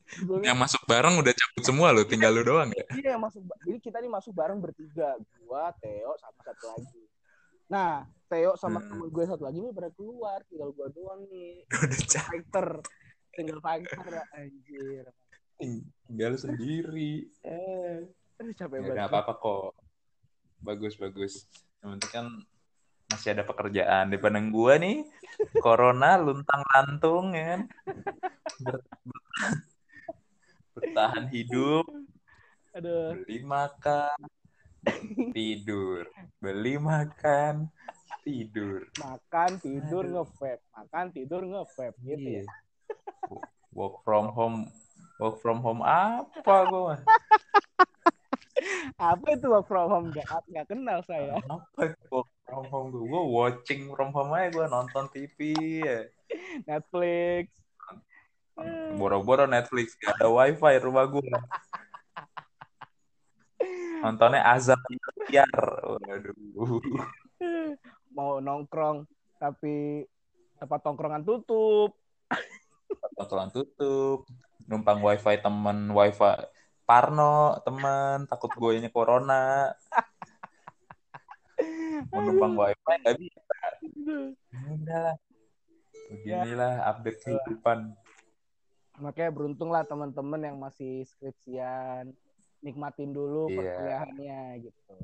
Yang 0.42 0.58
masuk 0.58 0.82
bareng 0.84 1.22
udah 1.22 1.30
cabut 1.30 1.64
semua 1.64 1.94
lo 1.94 2.02
tinggal 2.02 2.34
lu 2.34 2.42
doang 2.42 2.74
ya 2.74 2.86
Iya 2.90 3.14
masuk. 3.16 3.46
ba- 3.46 3.62
Jadi 3.62 3.78
kita 3.78 4.02
nih 4.02 4.10
masuk 4.10 4.34
bareng 4.34 4.58
bertiga, 4.58 5.14
gua, 5.38 5.70
Theo, 5.78 6.18
sama 6.18 6.40
satu 6.42 6.66
lagi. 6.68 7.04
Nah, 7.70 8.02
Theo 8.26 8.58
sama 8.58 8.82
Hmm. 8.82 8.90
temen 8.90 9.08
gue 9.08 9.26
satu 9.28 9.46
lagi 9.46 9.62
nih 9.62 9.70
pada 9.70 9.94
keluar, 9.94 10.42
tinggal 10.50 10.74
gua 10.74 10.90
doang 10.90 11.22
nih. 11.30 11.62
udah 12.10 12.24
Fighter, 12.26 12.68
tinggal 13.32 13.60
fighter, 13.62 14.02
anjir. 14.34 15.06
tinggal 16.08 16.34
sendiri 16.34 17.30
Eh, 17.44 18.10
aduh 18.40 18.54
capek 18.56 18.76
Ya, 18.76 18.82
banget. 18.82 18.96
nggak 18.96 19.10
apa-apa 19.12 19.34
kok. 19.38 19.72
Bagus, 20.60 20.94
bagus. 20.96 21.48
Yang 21.80 21.90
penting 21.96 22.12
kan 22.12 22.26
masih 23.08 23.30
ada 23.34 23.44
pekerjaan. 23.44 24.12
Daripada 24.12 24.40
gua 24.48 24.76
nih, 24.76 25.08
corona 25.60 26.16
luntang-lantung 26.16 27.34
ya 27.34 27.44
kan. 27.56 27.62
Ber- 28.60 28.86
ber- 29.04 29.62
bertahan 30.76 31.26
hidup, 31.28 31.86
Aduh, 32.72 33.12
beli 33.20 33.44
makan, 33.44 34.18
tidur. 35.34 36.08
Beli 36.40 36.76
makan, 36.80 37.68
tidur. 38.24 38.88
makan 38.96 39.52
tidur 39.60 40.04
Aduh. 40.06 40.24
nge-vape 40.24 40.62
makan 40.72 41.06
tidur 41.10 41.42
nge-vape 41.44 41.98
gitu 42.04 42.30
ya 42.30 42.44
Iya. 42.44 42.44
Work 43.72 44.02
from 44.04 44.32
home. 44.32 44.58
Work 45.20 45.44
from 45.44 45.60
home 45.60 45.84
apa 45.84 46.56
gue 46.66 46.82
mah? 46.84 47.00
Apa 48.98 49.26
itu 49.36 49.48
work 49.50 49.66
from 49.68 49.88
home 49.90 50.08
nggak 50.14 50.28
nggak 50.50 50.66
kenal 50.70 51.00
saya 51.04 51.36
Apa 51.48 51.96
work 52.12 52.30
from 52.46 52.66
home 52.70 52.88
gue? 52.94 53.04
Gue 53.06 53.24
watching 53.30 53.82
from 53.94 54.10
home 54.12 54.32
aja 54.36 54.48
gue 54.52 54.66
nonton 54.68 55.06
TV 55.12 55.38
ya. 55.84 56.00
Netflix 56.68 57.50
Boro-boro 59.00 59.48
Netflix 59.48 59.96
gak 59.96 60.20
ada 60.20 60.28
wifi 60.28 60.76
rumah 60.84 61.08
gue. 61.08 61.32
Nontonnya 64.04 64.44
azab 64.44 64.80
liar. 65.28 65.60
Waduh. 66.04 66.84
mau 68.12 68.44
nongkrong 68.44 69.08
tapi 69.40 70.04
tempat 70.60 70.80
tongkrongan 70.84 71.24
tutup 71.24 71.96
Bakalan 73.16 73.50
tutup. 73.54 74.26
Numpang 74.70 75.02
wifi 75.02 75.36
temen 75.42 75.90
wifi 75.94 76.46
Parno 76.90 77.34
temen 77.62 78.26
takut 78.26 78.50
gue 78.52 78.82
ini 78.82 78.90
corona. 78.90 79.70
Mau 82.10 82.20
numpang 82.20 82.54
wifi 82.58 82.94
gak 82.98 83.14
bisa. 83.14 83.42
Ya 84.50 84.60
Udah 84.74 85.00
lah. 85.04 85.16
Beginilah 86.10 86.74
update 86.90 87.20
kehidupan. 87.22 87.94
makanya 89.00 89.32
beruntung 89.32 89.70
lah 89.70 89.86
teman-teman 89.86 90.44
yang 90.44 90.58
masih 90.58 91.08
skripsian 91.08 92.12
nikmatin 92.60 93.16
dulu 93.16 93.48
Iya. 93.48 93.56
perkuliahannya 93.56 94.40
gitu 94.60 94.96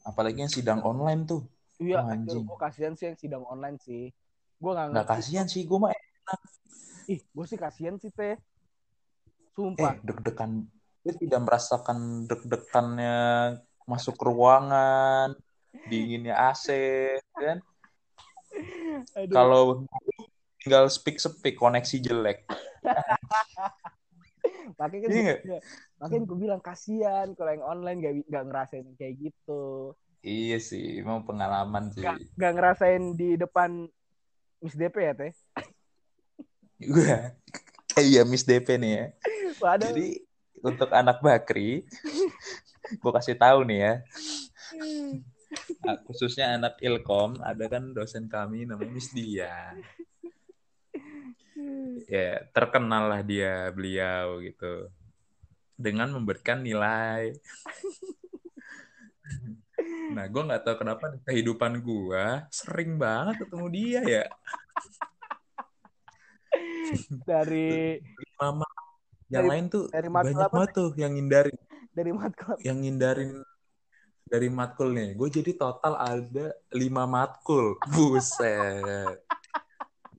Apalagi 0.00 0.40
yang 0.40 0.48
sidang 0.48 0.80
online 0.80 1.28
tuh. 1.28 1.44
iya 1.76 2.00
Oh, 2.00 2.08
anjing. 2.08 2.40
gue 2.40 2.56
kasihan 2.56 2.96
sih 2.96 3.04
yang 3.06 3.18
sidang 3.18 3.44
online 3.44 3.76
sih 3.76 4.08
gue 4.56 4.70
nggak 4.72 4.96
Nggak 4.96 5.08
kasihan 5.10 5.44
sih 5.44 5.68
gue 5.68 5.76
mah 5.76 5.92
ih 7.04 7.20
gue 7.20 7.44
sih 7.44 7.58
kasihan 7.60 8.00
sih 8.00 8.08
teh 8.08 8.40
eh 9.56 9.64
sumpah 9.64 9.92
deg-degan. 10.04 10.68
Gue 11.00 11.14
tidak 11.16 11.40
merasakan 11.48 12.28
deg-degannya 12.28 13.16
masuk 13.88 14.20
ruangan 14.20 15.32
dinginnya 15.88 16.36
AC 16.36 16.68
kan? 17.32 17.64
Kalau 19.32 19.88
tinggal 20.60 20.92
speak 20.92 21.16
speak 21.16 21.56
koneksi 21.56 21.96
jelek. 22.04 22.44
Makanya 24.78 25.08
kan 25.08 25.10
Iya 25.10 25.34
iya. 25.46 25.58
makanya 25.96 26.24
gue 26.28 26.38
bilang 26.38 26.60
kasihan 26.60 27.26
kalau 27.32 27.50
yang 27.54 27.64
online 27.64 27.98
gak, 28.02 28.14
gak 28.28 28.44
ngerasain 28.50 28.86
kayak 28.98 29.14
gitu. 29.18 29.94
Iya 30.20 30.58
sih 30.60 31.00
emang 31.00 31.24
pengalaman 31.24 31.88
sih. 31.94 32.04
Gak, 32.04 32.18
gak 32.36 32.52
ngerasain 32.58 33.14
di 33.16 33.38
depan 33.38 33.88
Miss 34.60 34.76
DP 34.76 34.96
ya 35.00 35.12
teh? 35.14 35.32
Gue 36.82 37.14
iya 38.12 38.22
Miss 38.28 38.44
DP 38.44 38.76
nih 38.76 38.92
ya. 38.92 39.06
Waduh. 39.56 39.88
jadi 39.88 40.08
untuk 40.60 40.90
anak 40.92 41.24
Bakri 41.24 41.84
gue 43.02 43.12
kasih 43.16 43.36
tahu 43.40 43.64
nih 43.64 43.78
ya. 43.80 43.94
Ah, 45.86 45.96
khususnya 46.04 46.58
anak 46.58 46.76
Ilkom 46.84 47.40
ada 47.40 47.64
kan 47.70 47.96
dosen 47.96 48.28
kami 48.28 48.68
namanya 48.68 48.92
Miss 48.92 49.10
Dian 49.14 49.80
ya 52.06 52.44
terkenal 52.52 53.08
lah 53.08 53.20
dia 53.24 53.72
beliau 53.72 54.38
gitu. 54.44 54.92
Dengan 55.76 56.12
memberikan 56.12 56.60
nilai. 56.60 57.32
Nah 60.06 60.24
gue 60.30 60.38
nggak 60.38 60.62
tahu 60.64 60.76
kenapa 60.86 61.12
di 61.12 61.18
kehidupan 61.20 61.82
gue 61.84 62.26
sering 62.48 62.96
banget 62.96 63.44
ketemu 63.44 63.66
dia 63.68 64.00
ya 64.06 64.24
dari 67.24 68.00
mama. 68.38 68.66
Yang 69.26 69.42
Dari- 69.42 69.50
lain 69.50 69.64
tuh 69.66 69.84
dari 69.90 70.08
matkul 70.08 70.30
banyak 70.30 70.50
banget 70.54 70.70
tuh 70.70 70.90
yang 70.94 71.12
ngindarin. 71.18 71.56
Dari 71.96 72.10
matkul 72.14 72.56
yang 72.62 72.78
ngindarin 72.78 73.30
dari 74.26 74.48
matkul 74.50 74.88
nih. 74.94 75.08
Gue 75.14 75.28
jadi 75.30 75.50
total 75.54 75.94
ada 75.98 76.46
lima 76.70 77.06
matkul. 77.06 77.74
Buset. 77.90 79.18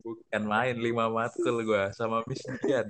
Bukan 0.04 0.44
main 0.44 0.76
lima 0.76 1.08
matkul 1.08 1.64
gue 1.64 1.84
sama 1.96 2.24
Miss 2.28 2.44
Dian. 2.64 2.88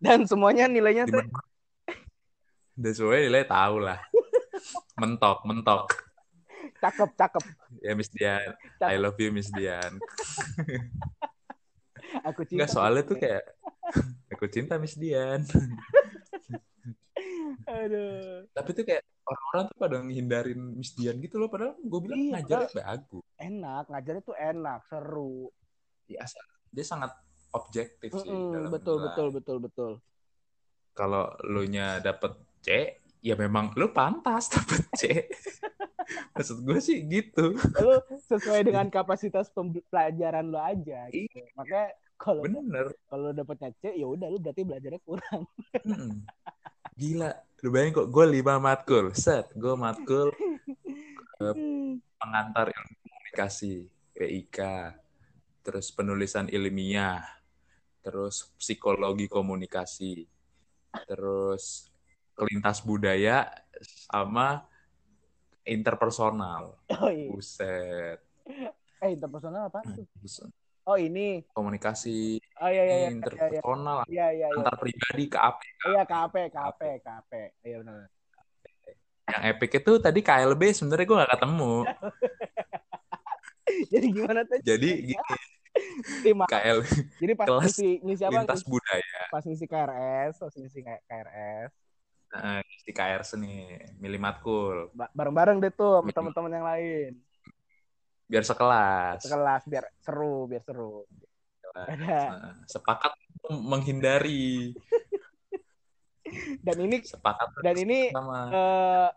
Dan 0.00 0.24
semuanya 0.24 0.68
nilainya 0.68 1.04
mana 1.08 1.26
dan 2.80 2.92
semuanya 2.94 3.22
nilai 3.28 3.44
tahu 3.44 3.76
lah. 3.82 3.98
Mentok 4.96 5.44
mentok. 5.44 5.84
Cakep 6.78 7.10
cakep. 7.18 7.44
Ya 7.82 7.92
Miss 7.92 8.08
Dian. 8.08 8.54
I 8.80 8.96
love 8.96 9.18
you 9.18 9.34
Miss 9.34 9.50
Dian 9.50 9.98
aku 12.24 12.40
cinta 12.44 12.56
Enggak 12.64 12.70
soalnya 12.72 13.02
tuh 13.04 13.16
kayak 13.16 13.42
aku 14.32 14.44
cinta 14.48 14.74
Miss 14.76 14.96
Dian. 14.96 15.42
Aduh. 17.68 18.46
Tapi 18.54 18.70
tuh 18.72 18.84
kayak 18.86 19.02
orang-orang 19.28 19.64
tuh 19.68 19.76
pada 19.76 19.96
ngehindarin 20.00 20.60
Miss 20.78 20.94
Dian 20.96 21.18
gitu 21.20 21.36
loh 21.36 21.50
padahal 21.52 21.76
gue 21.76 22.00
bilang 22.00 22.20
Iya, 22.20 22.30
ngajarnya 22.40 22.68
bagus. 22.74 23.24
Enak 23.36 23.84
ngajarnya 23.92 24.22
tuh 24.24 24.36
enak 24.36 24.78
seru. 24.88 25.52
Dia, 26.08 26.24
dia 26.72 26.84
sangat 26.86 27.12
objektif 27.52 28.10
sih 28.14 28.28
Mm-mm, 28.28 28.52
dalam 28.52 28.70
betul 28.72 28.96
nilai. 28.96 29.06
betul 29.10 29.28
betul 29.32 29.56
betul. 29.60 29.92
Kalau 30.92 31.30
lu 31.46 31.62
nya 31.68 32.00
dapet 32.00 32.32
C 32.64 32.68
ya 33.24 33.34
memang 33.34 33.74
lu 33.74 33.90
pantas 33.90 34.48
dapet 34.54 34.82
C 34.96 35.02
maksud 36.32 36.64
gue 36.64 36.78
sih 36.80 37.04
gitu 37.04 37.52
lu 37.58 37.94
sesuai 38.30 38.64
dengan 38.64 38.88
kapasitas 38.88 39.52
pem- 39.52 39.84
pelajaran 39.92 40.48
lo 40.48 40.60
aja 40.62 41.10
gitu. 41.12 41.28
Iya. 41.28 41.44
makanya 41.52 41.88
kalau 42.18 42.42
bener 42.42 42.86
kalau 43.06 43.30
dapetnya 43.30 43.70
C 43.78 43.94
ya 43.94 44.06
udah 44.08 44.28
lu 44.30 44.38
berarti 44.40 44.62
belajarnya 44.64 45.00
kurang 45.04 45.42
Mm-mm. 45.84 46.24
gila 46.98 47.30
lu 47.62 47.68
bayangin 47.74 47.94
kok 47.94 48.08
gue 48.10 48.24
lima 48.26 48.54
matkul 48.58 49.10
set 49.14 49.50
gue 49.54 49.74
matkul 49.74 50.30
pengantar 52.18 52.70
ilmu 52.74 52.94
komunikasi 52.98 53.86
PIK 54.18 54.58
terus 55.62 55.94
penulisan 55.94 56.50
ilmiah 56.50 57.22
terus 58.02 58.50
psikologi 58.58 59.28
komunikasi 59.28 60.26
terus 61.06 61.92
kelintas 62.38 62.78
budaya 62.86 63.50
sama 63.82 64.62
interpersonal. 65.66 66.78
Oh 66.94 67.10
iya. 67.10 67.28
Buset. 67.34 68.18
Eh 69.02 69.10
interpersonal 69.10 69.66
apa 69.66 69.82
tuh? 69.82 70.06
Oh 70.86 70.94
ini. 70.94 71.42
Komunikasi 71.50 72.38
oh 72.62 72.70
iya 72.70 72.82
iya 72.86 72.96
iya. 73.02 73.08
interpersonal. 73.10 74.06
Iya 74.06 74.26
iya 74.30 74.46
iya. 74.48 74.54
Antar 74.54 74.78
pribadi 74.78 75.24
ke 75.26 75.38
AP 75.38 75.58
iya 75.90 76.02
KP 76.06 76.34
KP 76.54 76.80
KP 77.02 77.30
iya 77.66 77.76
benar. 77.82 78.06
Yang 79.28 79.42
epic 79.52 79.70
itu 79.84 79.92
tadi 80.00 80.20
KLB 80.24 80.62
sebenarnya 80.72 81.04
gue 81.04 81.20
gak 81.20 81.32
ketemu. 81.36 81.74
Jadi 83.92 84.06
gimana 84.08 84.40
tuh? 84.48 84.58
Jadi 84.64 84.90
gini. 85.12 85.36
Tim 86.24 86.42
KL 86.42 86.78
jadi 87.22 87.32
pas 87.38 87.46
kelas 87.46 87.70
ngisi 87.70 88.02
ngisi 88.02 88.22
apa? 88.26 88.42
lintas 88.42 88.62
budaya. 88.66 89.20
pas 89.30 89.44
ngisi 89.46 89.66
KRS 89.70 90.34
pas 90.42 90.54
ngisi 90.58 90.80
KRS 90.82 91.70
nah, 92.32 92.60
di 92.64 92.92
KRS 92.92 93.36
nih 93.40 93.60
milih 94.00 94.20
matkul. 94.20 94.92
Ba- 94.92 95.12
bareng-bareng 95.12 95.58
deh 95.60 95.72
tuh 95.72 96.00
sama 96.00 96.10
teman-teman 96.12 96.52
yang 96.52 96.66
lain. 96.66 97.12
Biar 98.28 98.44
sekelas. 98.44 99.24
Sekelas 99.24 99.62
biar 99.64 99.84
seru 100.00 100.44
biar 100.48 100.62
seru. 100.64 101.08
Nah, 101.72 102.58
sepakat 102.68 103.12
menghindari. 103.48 104.72
Dan 106.66 106.76
ini 106.84 107.00
sepakat 107.00 107.64
dan 107.64 107.72
ini 107.80 108.12
sama. 108.12 108.52
eh, 108.52 109.08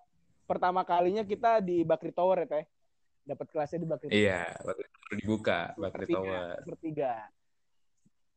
pertama 0.48 0.88
kalinya 0.88 1.28
kita 1.28 1.60
di 1.60 1.84
Bakri 1.84 2.16
Tower 2.16 2.48
ya 2.48 2.48
teh? 2.48 2.66
Dapat 3.28 3.48
kelasnya 3.52 3.84
di 3.84 3.88
Bakri 3.90 4.08
iya 4.16 4.48
baru 4.64 4.80
dibuka 5.20 5.76
Bakri 5.76 6.08
Bertiga, 6.08 6.16
Tower. 6.16 6.58
bertiga 6.64 7.12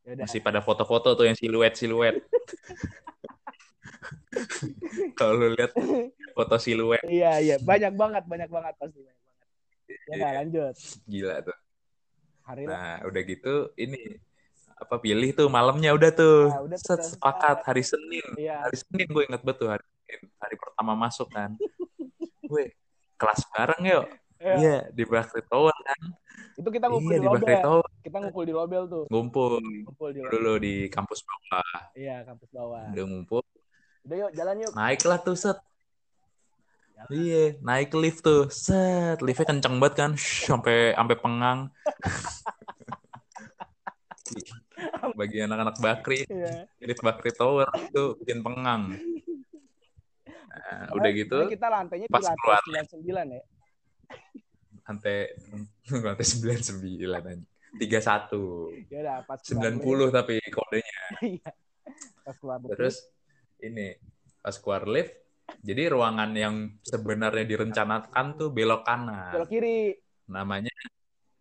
ya 0.05 0.13
masih 0.21 0.39
pada 0.43 0.61
foto-foto 0.61 1.17
tuh 1.17 1.25
yang 1.25 1.33
siluet 1.33 1.73
siluet 1.73 2.15
kalau 5.19 5.33
lu 5.39 5.47
lihat 5.55 5.71
foto 6.33 6.55
siluet. 6.59 7.03
Iya 7.05 7.39
iya. 7.41 7.55
Banyak 7.61 7.93
banget 7.95 8.23
banyak 8.25 8.49
banget 8.49 8.73
pasti 8.77 8.99
banyak 9.01 9.21
banget. 9.23 9.47
Ya 9.85 9.95
Iya. 9.95 10.15
nggak, 10.17 10.33
lanjut. 10.41 10.75
Gila 11.05 11.35
tuh. 11.45 11.57
Hari 12.45 12.61
nah 12.69 13.01
udah 13.09 13.21
gitu 13.25 13.73
ini 13.73 14.21
apa 14.75 14.95
pilih 15.01 15.31
tuh 15.33 15.47
malamnya 15.49 15.95
udah 15.95 16.11
tuh. 16.13 16.51
Nah, 16.51 16.61
udah 16.61 16.77
tuh, 16.77 16.97
Set, 16.99 17.15
sepakat 17.17 17.57
hari 17.65 17.81
Senin. 17.81 18.27
Iya. 18.37 18.69
Hari 18.69 18.77
Senin 18.77 19.07
gue 19.09 19.23
inget 19.25 19.41
betul 19.41 19.71
hari 19.71 19.85
hari 20.37 20.55
pertama 20.59 20.93
masuk 20.93 21.31
kan. 21.33 21.55
Gue 22.45 22.77
kelas 23.17 23.41
bareng 23.49 23.81
yuk. 23.89 24.05
Iya. 24.37 24.55
iya 24.61 24.77
di 24.93 25.01
Bakri 25.07 25.41
Tower 25.49 25.73
kan. 25.73 26.01
Itu 26.53 26.69
kita 26.69 26.85
ngumpul 26.91 27.09
iya 27.09 27.17
di 27.17 27.25
di 27.25 27.33
Bakri 27.33 27.55
Tower. 27.65 27.87
Kita 28.05 28.17
ngumpul 28.21 28.43
di 28.45 28.53
Lobel 28.53 28.83
tuh. 28.85 29.03
Ngumpul. 29.09 29.57
Ngumpul 29.63 30.09
di 30.13 30.19
Lobel. 30.21 30.33
dulu 30.37 30.53
di 30.61 30.75
kampus 30.93 31.25
bawah. 31.25 31.79
Iya 31.97 32.21
kampus 32.21 32.49
bawah. 32.53 32.85
Udah 32.93 33.05
ngumpul 33.09 33.41
udah 34.05 34.17
yuk 34.21 34.31
jalan 34.37 34.55
yuk 34.61 34.71
naiklah 34.73 35.19
tuh 35.21 35.37
set 35.37 35.57
Iya, 37.05 37.61
naik 37.61 37.93
lift 37.93 38.25
tuh. 38.25 38.49
Set, 38.49 39.21
liftnya 39.21 39.45
kenceng 39.45 39.77
banget 39.77 39.93
kan. 39.93 40.11
Shh, 40.17 40.49
sampai 40.49 40.89
sampai 40.97 41.17
pengang. 41.21 41.69
Bagi 45.19 45.37
anak-anak 45.45 45.77
Bakri, 45.77 46.25
Iya. 46.25 46.65
lift 46.81 47.05
Bakri 47.05 47.29
Tower 47.29 47.69
itu 47.77 48.17
bikin 48.23 48.41
pengang. 48.41 48.97
Nah, 50.49 50.97
udah 50.97 51.11
gitu, 51.13 51.45
kita 51.45 51.69
lantainya 51.69 52.09
di 52.09 52.15
pas 52.15 52.25
lantai 52.25 52.41
keluar. 52.41 52.61
99 52.97 53.37
ya. 53.37 53.43
lantai 54.85 55.17
lantai 56.09 56.25
99 56.25 57.05
aja. 57.05 57.37
31. 57.75 58.87
Ya 58.89 58.97
udah 59.03 59.17
pas 59.29 59.39
keluar 59.45 60.09
90 60.09 60.15
tapi 60.15 60.41
kodenya. 60.49 60.99
Iya. 61.37 61.49
Pas 62.25 62.33
keluar 62.39 62.57
Terus 62.65 62.97
ini 63.65 63.87
pas 64.41 64.55
keluar 64.61 64.85
lift, 64.85 65.13
jadi 65.65 65.89
ruangan 65.89 66.31
yang 66.37 66.55
sebenarnya 66.85 67.45
direncanakan 67.45 68.25
tuh 68.37 68.49
belok 68.53 68.85
kanan. 68.85 69.33
belok 69.33 69.49
kiri. 69.49 69.97
Namanya 70.29 70.73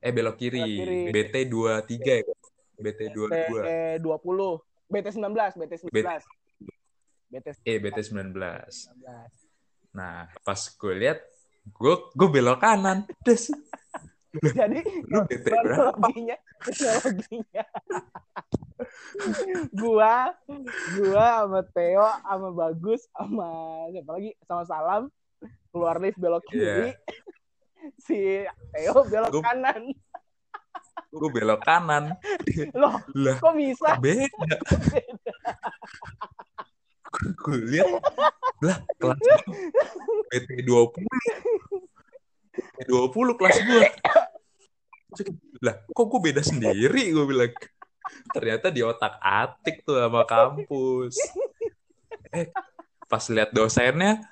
eh 0.00 0.12
belok 0.12 0.36
kiri. 0.40 0.60
Belok 0.60 0.80
kiri. 0.80 1.00
BT 1.12 1.34
23 1.48 2.20
ya. 2.20 2.34
BT 2.80 3.00
22. 3.12 3.28
BT 3.28 3.68
20. 4.00 4.92
BT 4.92 5.06
19, 5.16 5.60
BT 5.60 5.72
19. 5.88 6.20
BT 7.32 7.46
Eh 7.64 7.76
BT 7.80 7.98
19. 8.12 8.32
19. 8.32 9.94
Nah, 9.94 10.26
pas 10.42 10.60
gue 10.60 10.94
lihat 10.96 11.18
gue 11.64 11.94
gue 12.12 12.28
belok 12.28 12.60
kanan. 12.60 13.08
Des. 13.24 13.52
Jadi 14.34 14.82
Lu 15.08 15.22
BT 15.24 15.46
berapa? 15.46 15.94
kronologinya. 15.94 16.36
gua, 19.80 20.34
gua 20.98 21.26
sama 21.46 21.60
Theo, 21.70 22.08
sama 22.20 22.48
Bagus, 22.50 23.06
sama 23.10 23.48
siapa 23.90 24.10
lagi, 24.12 24.30
sama 24.44 24.62
Salam 24.66 25.02
keluar 25.70 25.98
lift 25.98 26.18
belok 26.18 26.42
kiri. 26.48 26.62
Iya. 26.62 26.94
Si 28.00 28.16
Theo 28.72 29.04
belok 29.04 29.30
Gua- 29.30 29.44
kanan. 29.44 29.92
Gue 31.12 31.30
belok 31.30 31.60
kanan. 31.62 32.16
Loh, 32.80 32.96
Lah, 33.14 33.36
kok 33.38 33.54
bisa? 33.54 34.00
beda. 34.00 34.56
gue 37.14 37.58
lihat 37.70 38.02
lah 38.58 38.82
kelas 38.98 39.18
gua 39.22 39.38
BT 40.34 40.66
20 40.66 41.06
BT 42.74 42.88
20 42.90 43.38
kelas 43.38 43.56
gue 43.62 43.82
lah 45.62 45.74
kok 45.86 46.06
gue 46.10 46.20
beda 46.20 46.42
sendiri 46.42 47.14
gue 47.14 47.24
bilang 47.24 47.54
ternyata 48.32 48.68
di 48.68 48.80
otak 48.84 49.16
atik 49.20 49.84
tuh 49.84 49.98
sama 49.98 50.22
kampus. 50.28 51.16
Eh 52.34 52.50
pas 53.08 53.24
lihat 53.30 53.52
dosennya 53.52 54.26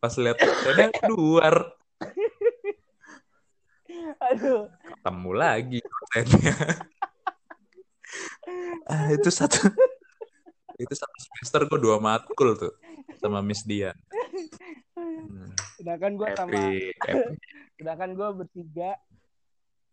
pas 0.00 0.14
lihat 0.16 0.38
dosennya 0.38 0.88
luar 1.12 1.76
Aduh, 4.22 4.70
ketemu 4.86 5.30
lagi 5.34 5.78
dosennya. 5.82 6.56
Ah 8.88 9.12
itu 9.12 9.28
satu 9.30 9.70
itu 10.80 10.94
satu 10.96 11.16
semester 11.20 11.60
gue 11.68 11.78
dua 11.78 12.02
matkul 12.02 12.58
tuh 12.58 12.74
sama 13.20 13.44
Miss 13.44 13.62
Dian. 13.62 13.94
Hmm, 14.96 15.54
sedangkan 15.78 16.12
gua 16.18 16.28
sama 16.34 16.58
sedangkan 17.78 18.10
gua 18.16 18.28
bertiga 18.34 18.98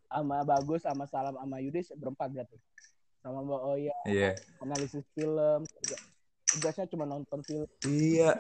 sama 0.10 0.42
Bagus 0.44 0.82
sama 0.84 1.06
Salam 1.06 1.38
sama 1.38 1.58
Yudis 1.62 1.94
berempat 1.94 2.34
gitu. 2.34 2.58
Sama 3.22 3.46
Mbak 3.46 3.62
Oya 3.70 3.96
iya 4.10 4.32
analisis 4.60 5.06
film. 5.14 5.62
Tugasnya 6.50 6.90
cuma 6.90 7.06
nonton 7.06 7.40
film. 7.46 7.70
iya 7.86 8.34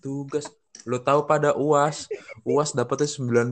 tugas 0.00 0.48
lo 0.86 1.02
tahu 1.02 1.26
pada 1.26 1.52
uas 1.52 2.06
uas 2.46 2.70
dapetnya 2.70 3.10
90 3.10 3.50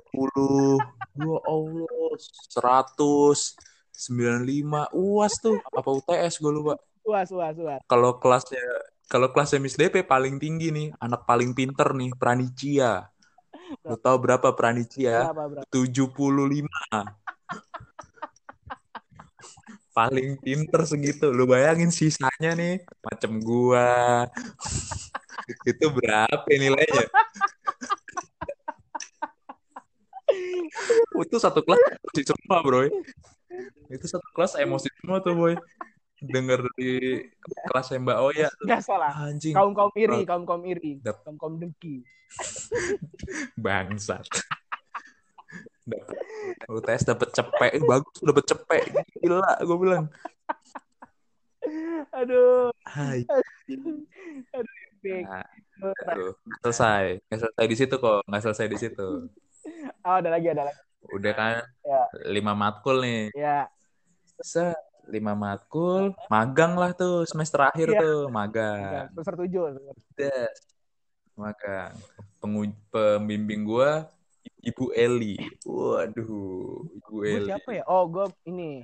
ya 1.19 1.37
Allah 1.43 2.15
100 2.55 3.59
95 3.93 4.95
uas 4.95 5.33
tuh 5.39 5.59
apa 5.61 5.91
UTS 5.91 6.39
gue 6.39 6.53
lupa 6.53 6.75
Uas, 7.05 7.29
uas, 7.35 7.55
uas. 7.59 7.81
kalau 7.85 8.17
kelasnya 8.17 8.63
kalau 9.11 9.29
kelasnya 9.29 9.61
Miss 9.61 9.77
DP 9.77 10.07
paling 10.07 10.39
tinggi 10.39 10.71
nih 10.73 10.89
anak 10.97 11.27
paling 11.29 11.53
pinter 11.53 11.93
nih 11.93 12.15
Pranicia 12.15 13.11
lo 13.83 13.99
tahu 13.99 14.17
berapa 14.23 14.55
Pranicia 14.55 15.29
Berapa, 15.35 15.67
berapa? 15.67 15.69
75 15.69 17.34
paling 19.95 20.37
pinter 20.43 20.83
segitu. 20.85 21.31
Lu 21.31 21.47
bayangin 21.47 21.91
sisanya 21.95 22.53
nih 22.59 22.83
macam 23.05 23.39
gua. 23.41 24.27
Itu 25.69 25.93
berapa 25.93 26.49
nilainya? 26.51 27.07
Itu 31.15 31.37
satu 31.39 31.63
kelas 31.63 31.81
emosi 31.95 32.23
semua 32.27 32.59
bro 32.65 32.89
itu 33.93 34.07
satu 34.11 34.29
kelas 34.35 34.59
emosi 34.59 34.89
semua 35.01 35.23
tuh 35.23 35.35
boy. 35.37 35.55
Denger 36.25 36.65
di 36.81 37.21
kelas 37.69 37.93
Mbak 38.01 38.19
Oya 38.33 38.49
Nggak 38.65 38.81
salah. 38.81 39.13
anjing. 39.13 39.53
Kaum 39.53 39.77
kaum 39.77 39.93
iri, 39.93 40.25
kaum 40.25 40.43
kaum 40.49 40.63
iri, 40.65 40.97
kaum 41.05 41.37
kaum 41.37 41.55
dengki. 41.61 42.01
bangsat 43.55 44.27
dapet 45.85 46.17
UTS 46.67 47.03
dapet 47.05 47.29
cepek 47.31 47.73
bagus 47.83 48.17
dapet 48.21 48.45
cepek 48.47 48.83
gila 49.19 49.53
gue 49.61 49.79
bilang 49.79 50.07
Aduh, 52.15 52.69
Hai. 52.85 53.25
Big. 55.01 55.25
Nah, 55.25 55.45
aduh, 56.07 56.33
nggak 56.39 56.61
selesai 56.63 57.05
nggak 57.23 57.41
selesai 57.41 57.65
di 57.67 57.77
situ 57.77 57.95
kok 57.99 58.21
nggak 58.25 58.43
selesai 58.43 58.67
di 58.67 58.79
situ 58.79 59.09
Oh, 60.01 60.15
ada 60.15 60.29
lagi, 60.29 60.47
ada 60.47 60.69
lagi. 60.69 60.81
udah 61.07 61.33
kan 61.33 61.57
Ya. 61.83 62.03
lima 62.27 62.53
matkul 62.53 63.01
nih 63.01 63.33
Ya, 63.35 63.69
se 64.39 64.73
lima 65.07 65.33
matkul 65.33 66.13
magang 66.29 66.77
lah 66.77 66.93
tuh 66.93 67.25
semester 67.25 67.61
akhir 67.63 67.89
Iya. 67.91 68.01
tuh 68.01 68.19
magang 68.31 69.09
semester 69.13 69.35
tujuh. 69.41 69.65
Des. 70.15 70.57
magang 71.35 71.93
Pengu- 72.39 72.77
pembimbing 72.89 73.65
gua 73.65 74.09
ibu 74.65 74.85
Eli 74.91 75.37
waduh 75.63 76.29
ibu 76.89 77.13
Gue 77.15 77.29
Eli 77.37 77.47
siapa 77.47 77.71
ya? 77.71 77.85
Oh, 77.87 78.05
gue 78.07 78.25
ini 78.45 78.81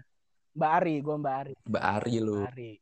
Mbak 0.51 0.71
Ari, 0.77 0.95
gue 0.99 1.17
Mbak 1.17 1.35
Ari. 1.37 1.53
Mbak 1.65 1.85
Ari 1.95 2.13
Mbak 2.21 2.49
Ari. 2.49 2.73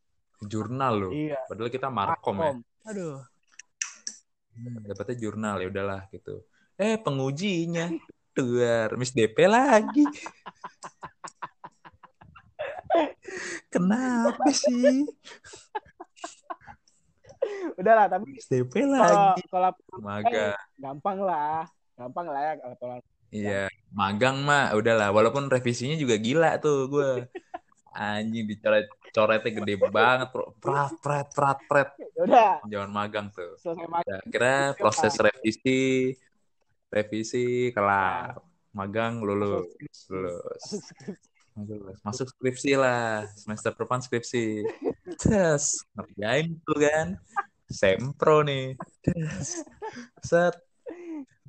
jurnal 0.40 0.92
lu 0.96 1.10
Iya. 1.10 1.38
padahal 1.46 1.68
kita 1.68 1.88
markom 1.88 2.36
ya. 2.36 2.52
Aduh. 2.86 3.18
Hmm, 4.52 4.82
dapetnya 4.84 5.14
jurnal 5.16 5.56
ya 5.58 5.68
udahlah 5.68 6.02
gitu. 6.08 6.42
Eh 6.74 6.94
pengujinya 6.96 7.90
luar 8.34 8.94
Miss 8.94 9.10
DP 9.10 9.46
lagi. 9.46 10.06
Kenapa 13.68 14.48
sih 14.48 15.06
Udah 17.74 17.94
lah, 17.94 18.06
tapi 18.08 18.28
Miss 18.30 18.46
DP 18.46 18.74
kalau 18.82 18.98
lagi? 18.98 19.42
kalau 19.48 19.70
Magang. 19.98 20.54
gampang 20.76 21.18
lah. 21.20 21.64
Gampang 21.98 22.26
lah 22.30 22.40
ya 22.40 22.52
kalau 22.62 23.02
Iya, 23.28 23.68
magang 23.92 24.40
mah 24.40 24.72
udahlah. 24.72 25.12
Walaupun 25.12 25.52
revisinya 25.52 25.98
juga 26.00 26.16
gila 26.16 26.56
tuh 26.62 26.88
gue. 26.88 27.10
Anjing 27.92 28.46
dicoret 28.48 28.86
coretnya 29.12 29.50
gede 29.52 29.74
banget. 29.90 30.30
Prat 30.62 30.94
prat 31.02 31.28
prat 31.34 31.58
prat. 31.68 31.88
ya 31.98 32.22
udah 32.24 32.52
Jangan 32.70 32.90
magang 32.94 33.26
tuh. 33.34 33.58
selesai 33.60 33.84
makan. 33.84 34.06
Ya, 34.08 34.18
kira 34.30 34.54
proses 34.78 35.12
revisi 35.18 36.14
revisi 36.88 37.74
kelar. 37.74 38.38
Magang 38.72 39.20
lulus, 39.20 39.66
lulus. 40.08 40.64
Masuk 42.06 42.30
skripsi 42.30 42.78
lah. 42.78 43.26
Semester 43.34 43.74
depan 43.74 43.98
skripsi. 43.98 44.62
Tes. 45.18 45.82
Ngerjain 45.98 46.54
tuh 46.62 46.78
kan. 46.78 47.06
Sempro 47.68 48.46
nih. 48.46 48.78
Tes. 49.02 49.66
Set. 50.22 50.67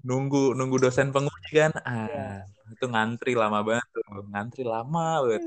Nunggu 0.10 0.58
nunggu 0.58 0.82
dosen 0.82 1.14
penguji 1.14 1.54
kan. 1.54 1.70
Ah, 1.86 2.42
itu 2.74 2.90
ngantri 2.90 3.38
lama 3.38 3.62
banget 3.62 3.86
tuh. 3.94 4.26
Ngantri 4.34 4.66
lama 4.66 5.22
banget. 5.22 5.46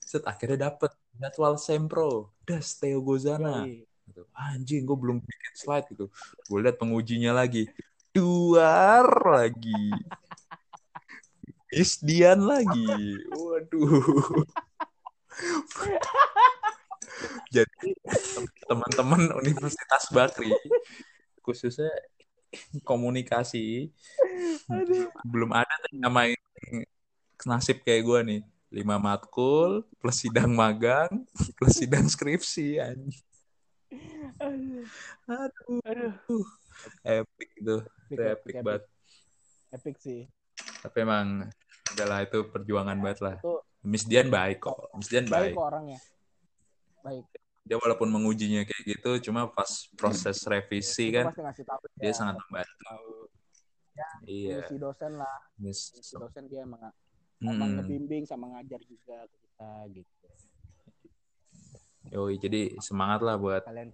Set 0.00 0.24
akhirnya 0.24 0.72
dapet 0.72 0.96
jadwal 1.20 1.60
sempro. 1.60 2.32
Das 2.48 2.80
Theo 2.80 3.04
Gozana. 3.04 3.68
Gitu. 3.68 4.24
Anjing, 4.32 4.88
gue 4.88 4.96
belum 4.96 5.20
bikin 5.20 5.52
slide 5.52 5.84
gitu. 5.92 6.08
Gue 6.48 6.58
lihat 6.64 6.80
pengujinya 6.80 7.36
lagi. 7.36 7.68
Duar 8.16 9.04
lagi. 9.28 9.92
Miss 11.72 12.00
Dian 12.00 12.48
lagi. 12.48 12.88
Waduh. 13.28 14.32
Jadi 17.52 17.92
teman-teman 18.64 19.36
Universitas 19.36 20.08
Bakri 20.12 20.52
khususnya 21.42 21.90
komunikasi 22.88 23.90
Aduh. 24.68 25.08
belum 25.24 25.50
ada 25.52 25.72
namanya 25.92 26.36
nasib 27.42 27.82
kayak 27.82 28.02
gue 28.06 28.18
nih 28.28 28.40
lima 28.72 28.96
matkul 28.96 29.84
plus 30.00 30.24
sidang 30.24 30.52
magang 30.52 31.10
plus 31.60 31.76
sidang 31.76 32.08
skripsi 32.08 32.80
anjing. 32.80 33.12
Aduh. 34.40 34.84
aduh 35.28 35.80
Aduh. 35.84 36.44
epic 37.04 37.50
tuh 37.60 37.82
Epic, 37.84 38.16
itu 38.16 38.22
epic, 38.24 38.32
epic 38.32 38.54
banget 38.64 38.82
Epic 39.72 39.96
sih. 40.00 40.20
tapi 40.80 41.04
emang 41.04 41.48
adalah 41.92 42.24
itu 42.24 42.48
perjuangan 42.48 42.96
banget 42.96 43.20
lah 43.20 43.36
Itu 43.40 43.60
Miss 43.84 44.08
Dian 44.08 44.32
baik 44.32 44.64
kok 44.64 44.88
Miss 44.96 45.08
Dian 45.12 45.28
baik 45.28 45.52
baik 45.52 45.58
kok 45.58 45.66
orangnya. 45.68 46.00
Baik. 47.02 47.26
Dia 47.62 47.78
walaupun 47.78 48.10
mengujinya 48.10 48.66
kayak 48.66 48.82
gitu 48.84 49.30
cuma 49.30 49.46
pas 49.46 49.86
proses 49.94 50.42
revisi 50.50 51.14
Itu 51.14 51.22
kan 51.22 51.30
tahu 51.30 51.82
dia 51.94 52.10
ya, 52.10 52.14
sangat 52.14 52.34
membantu 52.42 52.82
tahu. 52.82 53.12
iya 54.26 54.66
Si 54.66 54.76
dosen 54.82 55.12
lah, 55.14 55.38
Miss 55.62 55.94
si 55.94 56.14
dosen 56.18 56.50
dia 56.50 56.66
emang 56.66 56.90
emang 57.42 57.70
Mm-mm. 57.70 57.70
ngebimbing 57.82 58.24
sama 58.26 58.50
ngajar 58.54 58.80
juga 58.86 59.26
ke 59.30 59.36
kita 59.46 59.70
gitu. 59.94 60.26
Yoi, 62.12 62.34
jadi 62.36 62.76
semangat 62.82 63.22
lah 63.22 63.38
buat 63.38 63.62
Kalian 63.62 63.88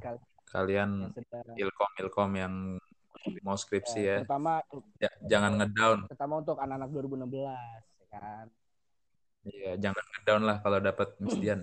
kalian 0.49 0.91
kalian 1.13 1.61
ilkom 1.61 1.91
ilkom 2.01 2.31
yang 2.41 2.55
mau 3.45 3.57
skripsi 3.57 4.01
ya. 4.01 4.17
terutama 4.25 4.65
Ya, 4.97 5.11
jangan 5.29 5.61
ngedown 5.61 5.99
terutama 6.09 6.35
untuk 6.41 6.57
anak-anak 6.57 6.89
2016 6.89 7.85
ya 8.01 8.07
kan. 8.17 8.47
Iya, 9.45 9.71
jangan 9.77 10.05
ngedown 10.13 10.43
lah 10.49 10.57
kalau 10.65 10.79
dapat 10.81 11.09
Miss 11.21 11.37
Dian. 11.37 11.61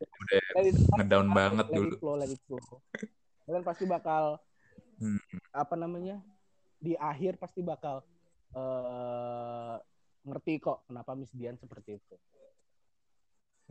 Udah 0.00 0.62
it- 0.62 0.80
ngedown 0.96 1.26
banget 1.30 1.66
let 1.68 1.76
dulu. 1.76 1.94
flow, 1.98 2.14
let 2.16 2.28
it 2.28 2.40
flow. 2.44 2.60
Kalian 3.44 3.62
pasti 3.62 3.84
bakal 3.84 4.36
Hmm. 4.96 5.18
apa 5.50 5.74
namanya? 5.74 6.20
Di 6.76 6.94
akhir 6.94 7.36
pasti 7.36 7.60
bakal 7.60 8.00
eh 8.50 9.74
ngerti 10.22 10.58
kok 10.58 10.84
kenapa 10.84 11.14
Miss 11.14 11.30
Dian 11.32 11.54
seperti 11.54 11.96
itu. 11.96 12.14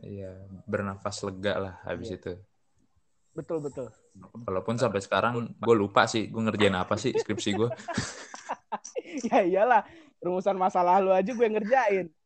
Iya, 0.00 0.32
bernafas 0.64 1.20
lega 1.20 1.52
lah 1.56 1.74
habis 1.84 2.08
Iya. 2.08 2.16
itu. 2.16 2.32
Betul 3.30 3.60
betul. 3.60 3.86
Walaupun 4.42 4.74
sampai 4.74 4.98
sekarang 4.98 5.52
gue 5.52 5.74
lupa 5.76 6.04
sih 6.04 6.26
gue 6.26 6.40
ngerjain 6.40 6.74
apa 6.74 6.96
sih 6.96 7.12
skripsi 7.12 7.50
gue. 7.54 7.68
ya 9.30 9.38
iyalah, 9.42 9.82
rumusan 10.18 10.56
masa 10.56 10.82
lalu 10.82 11.14
aja 11.14 11.30
gue 11.30 11.48
ngerjain. 11.48 12.06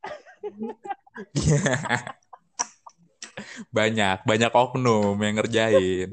banyak, 3.74 4.22
banyak 4.22 4.52
oknum 4.54 5.18
yang 5.18 5.34
ngerjain. 5.42 6.08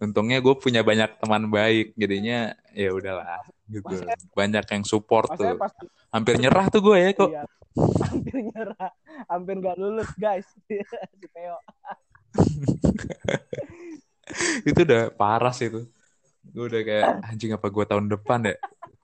Untungnya 0.00 0.40
gue 0.40 0.54
punya 0.56 0.80
banyak 0.80 1.20
teman 1.20 1.52
baik, 1.52 1.92
jadinya 2.00 2.56
ya 2.72 2.96
udahlah 2.96 3.44
gitu. 3.68 4.08
Banyak 4.32 4.64
yang 4.64 4.84
support 4.88 5.28
tuh. 5.36 5.60
pas 5.60 5.74
Hampir 6.08 6.40
nyerah 6.40 6.72
tuh 6.72 6.80
gue 6.80 6.96
ya 6.96 7.10
kok. 7.12 7.28
iya, 7.28 7.44
hampir 8.08 8.36
nyerah, 8.40 8.90
hampir 9.28 9.54
nggak 9.60 9.76
lulus 9.76 10.08
guys. 10.16 10.48
si 11.20 11.26
Theo. 11.28 11.60
itu 14.68 14.80
udah 14.84 15.08
parah 15.12 15.52
sih 15.56 15.72
itu 15.72 15.88
gue 16.48 16.64
udah 16.64 16.80
kayak 16.84 17.04
anjing 17.28 17.52
apa 17.56 17.68
gue 17.68 17.84
tahun 17.84 18.06
depan 18.12 18.40
ya 18.44 18.56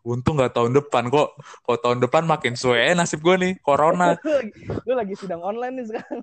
untung 0.04 0.36
nggak 0.36 0.52
tahun 0.52 0.76
depan 0.76 1.08
kok 1.08 1.36
kok 1.64 1.78
tahun 1.80 1.98
depan 2.04 2.28
makin 2.28 2.56
suwe 2.56 2.92
nasib 2.92 3.24
gue 3.24 3.36
nih 3.40 3.52
corona 3.64 4.16
lu 4.88 4.92
lagi 4.92 5.16
sidang 5.16 5.40
online 5.40 5.80
nih 5.80 5.86
sekarang. 5.88 6.20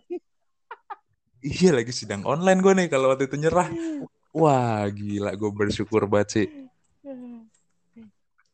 Iya 1.42 1.70
lagi 1.74 1.94
sidang 1.94 2.24
online 2.26 2.60
gue 2.62 2.74
nih 2.78 2.88
kalau 2.88 3.12
waktu 3.14 3.26
itu 3.28 3.38
nyerah. 3.38 3.70
Wah 4.32 4.88
gila 4.88 5.36
gue 5.36 5.52
bersyukur 5.52 6.08
banget 6.08 6.30
sih. 6.32 6.48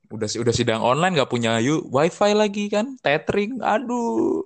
Udah 0.07 0.27
udah 0.39 0.53
sidang 0.55 0.79
online 0.79 1.19
nggak 1.19 1.31
punya 1.31 1.59
wifi 1.91 2.31
lagi 2.31 2.71
kan? 2.71 2.95
Tethering 3.03 3.59
aduh. 3.59 4.41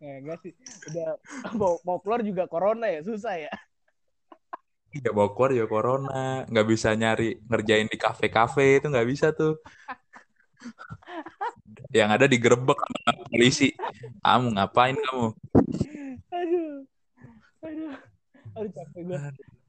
Enggak 0.00 0.42
sih. 0.42 0.52
Udah 0.90 1.08
mau, 1.54 1.78
mau 1.86 1.98
keluar 2.02 2.20
juga 2.24 2.50
corona 2.50 2.90
ya, 2.90 3.00
susah 3.06 3.36
ya. 3.38 3.52
Iya 4.96 5.12
bawa 5.12 5.30
keluar 5.36 5.52
ya 5.52 5.64
corona. 5.68 6.48
Nggak 6.48 6.66
bisa 6.66 6.88
nyari 6.96 7.36
ngerjain 7.46 7.88
di 7.90 7.98
kafe-kafe 8.00 8.80
itu 8.80 8.86
nggak 8.88 9.08
bisa 9.08 9.30
tuh. 9.36 9.60
Yang 11.96 12.10
ada 12.16 12.26
digerebek 12.26 12.78
sama 12.80 13.12
polisi. 13.28 13.68
Kamu 14.24 14.56
ngapain 14.56 14.96
kamu 14.96 15.26
Aduh. 16.32 16.84
Aduh. 17.62 17.94
Aduh 18.56 18.72
capek 18.72 19.00
gue. 19.02 19.18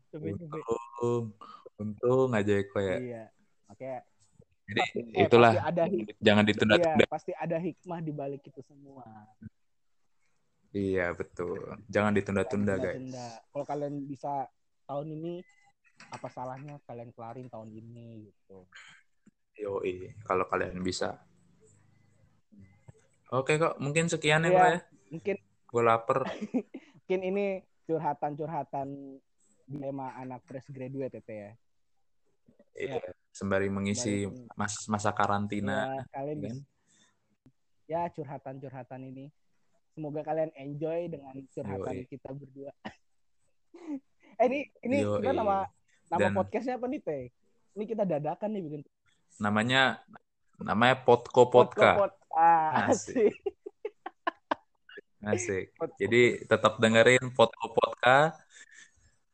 Capek 0.10 0.32
capek. 0.34 0.62
untung 0.64 1.24
untung 1.78 2.30
aja 2.32 2.54
kok 2.64 2.80
ya 2.80 2.98
Iya. 2.98 3.24
Oke. 3.68 3.86
jadi 4.68 4.82
Eh, 5.16 5.24
itulah 5.24 5.52
pasti 5.54 5.64
ada 5.64 5.84
jangan 6.20 6.44
iya, 6.44 6.50
ditunda-tunda 6.52 7.06
pasti 7.08 7.32
ada 7.34 7.58
hikmah 7.58 8.00
di 8.00 8.12
balik 8.12 8.42
itu 8.44 8.60
semua. 8.62 9.06
iya 10.72 11.12
betul 11.12 11.56
jangan 11.88 12.12
ditunda-tunda 12.12 12.76
guys. 12.76 13.16
Kalau 13.48 13.64
kalian 13.64 14.04
bisa 14.04 14.44
tahun 14.84 15.08
ini 15.14 15.34
apa 16.12 16.28
salahnya 16.28 16.78
kalian 16.84 17.10
kelarin 17.12 17.48
tahun 17.48 17.72
ini 17.72 18.28
gitu. 18.28 18.68
yoi 19.58 20.14
kalau 20.22 20.46
kalian 20.46 20.78
bisa 20.80 21.18
oke 23.30 23.50
kok 23.52 23.76
mungkin 23.80 24.06
sekian 24.08 24.46
ya 24.46 24.52
Iya. 24.52 24.64
ya 24.68 24.80
Mungkin 25.08 25.36
gue 25.42 25.82
lapar 25.84 26.20
mungkin 27.02 27.20
ini 27.24 27.46
curhatan-curhatan 27.88 28.88
dilema 29.66 30.12
anak 30.16 30.44
fresh 30.44 30.68
graduate 30.70 31.18
ya, 31.18 31.24
Teh, 31.24 31.38
ya. 31.38 31.52
Iya, 32.78 33.00
sembari 33.34 33.68
mengisi 33.68 34.28
Sembari- 34.28 34.54
mas 34.54 34.74
masa 34.86 35.10
karantina 35.10 35.98
Ya, 35.98 36.04
kalian 36.14 36.38
kan? 36.44 36.58
ya 37.88 38.02
curhatan-curhatan 38.12 39.02
ini. 39.08 39.26
Semoga 39.92 40.22
kalian 40.22 40.54
enjoy 40.54 41.10
dengan 41.10 41.34
curhatan 41.50 41.96
Yoi. 41.98 42.06
kita 42.06 42.30
berdua. 42.30 42.70
eh 44.38 44.46
ini 44.46 44.60
ini 44.86 44.98
Yoi. 45.02 45.18
kita 45.24 45.32
nama 45.34 45.66
nama 46.08 46.20
Dan- 46.22 46.36
podcastnya 46.38 46.78
apa 46.78 46.86
nih 46.86 47.02
teh? 47.02 47.24
Ini 47.74 47.84
kita 47.86 48.04
dadakan 48.06 48.50
nih 48.54 48.62
bikin 48.62 48.82
namanya 49.38 50.02
namanya 50.58 51.02
Podko 51.02 51.50
Podka 51.50 51.98
Pod- 51.98 52.20
Ah, 52.38 52.94
Asik. 52.94 53.34
Asik. 55.26 55.74
jadi 55.98 56.46
tetap 56.46 56.78
dengerin 56.78 57.34
Podko 57.34 57.74
Podka 57.74 58.38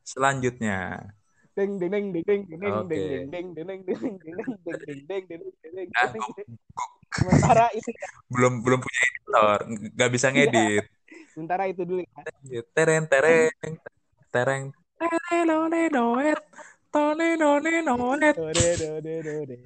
selanjutnya 0.03 1.11
Ding 1.53 1.77
ding 1.77 1.91
ding 1.91 2.09
ding 2.09 2.23
ding 2.25 2.43
ding 2.49 2.89
ding 2.89 3.29
ding 3.29 3.49
ding 3.53 3.79
ding 3.85 3.85
ding 3.85 4.25
ding 5.05 5.25
ding 5.29 5.43
Nah. 5.93 6.17
Sementara 7.13 7.69
itu 7.77 7.89
belum 8.33 8.65
belum 8.65 8.79
punya 8.81 9.01
editor 9.05 9.59
nggak 9.93 10.11
bisa 10.11 10.27
ngedit 10.33 10.85
sementara 11.29 11.69
itu 11.69 11.85
dulu 11.85 12.01
ya. 12.01 12.21
tereng 12.73 13.05
tereng 13.05 13.53
tereng 14.33 14.61
Dode 18.33 18.71
dode 18.81 19.13
dode. 19.21 19.57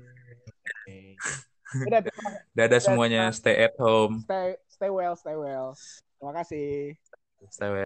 Udah, 1.83 1.99
terima- 1.99 2.39
dadah 2.55 2.79
semuanya 2.79 3.23
stay 3.35 3.67
at 3.67 3.75
home 3.79 4.23
stay 4.23 4.55
stay 4.71 4.91
well, 4.91 5.15
stay 5.15 5.35
well 5.35 5.75
terima 6.17 6.33
kasih 6.41 6.97
Sampai. 7.47 7.69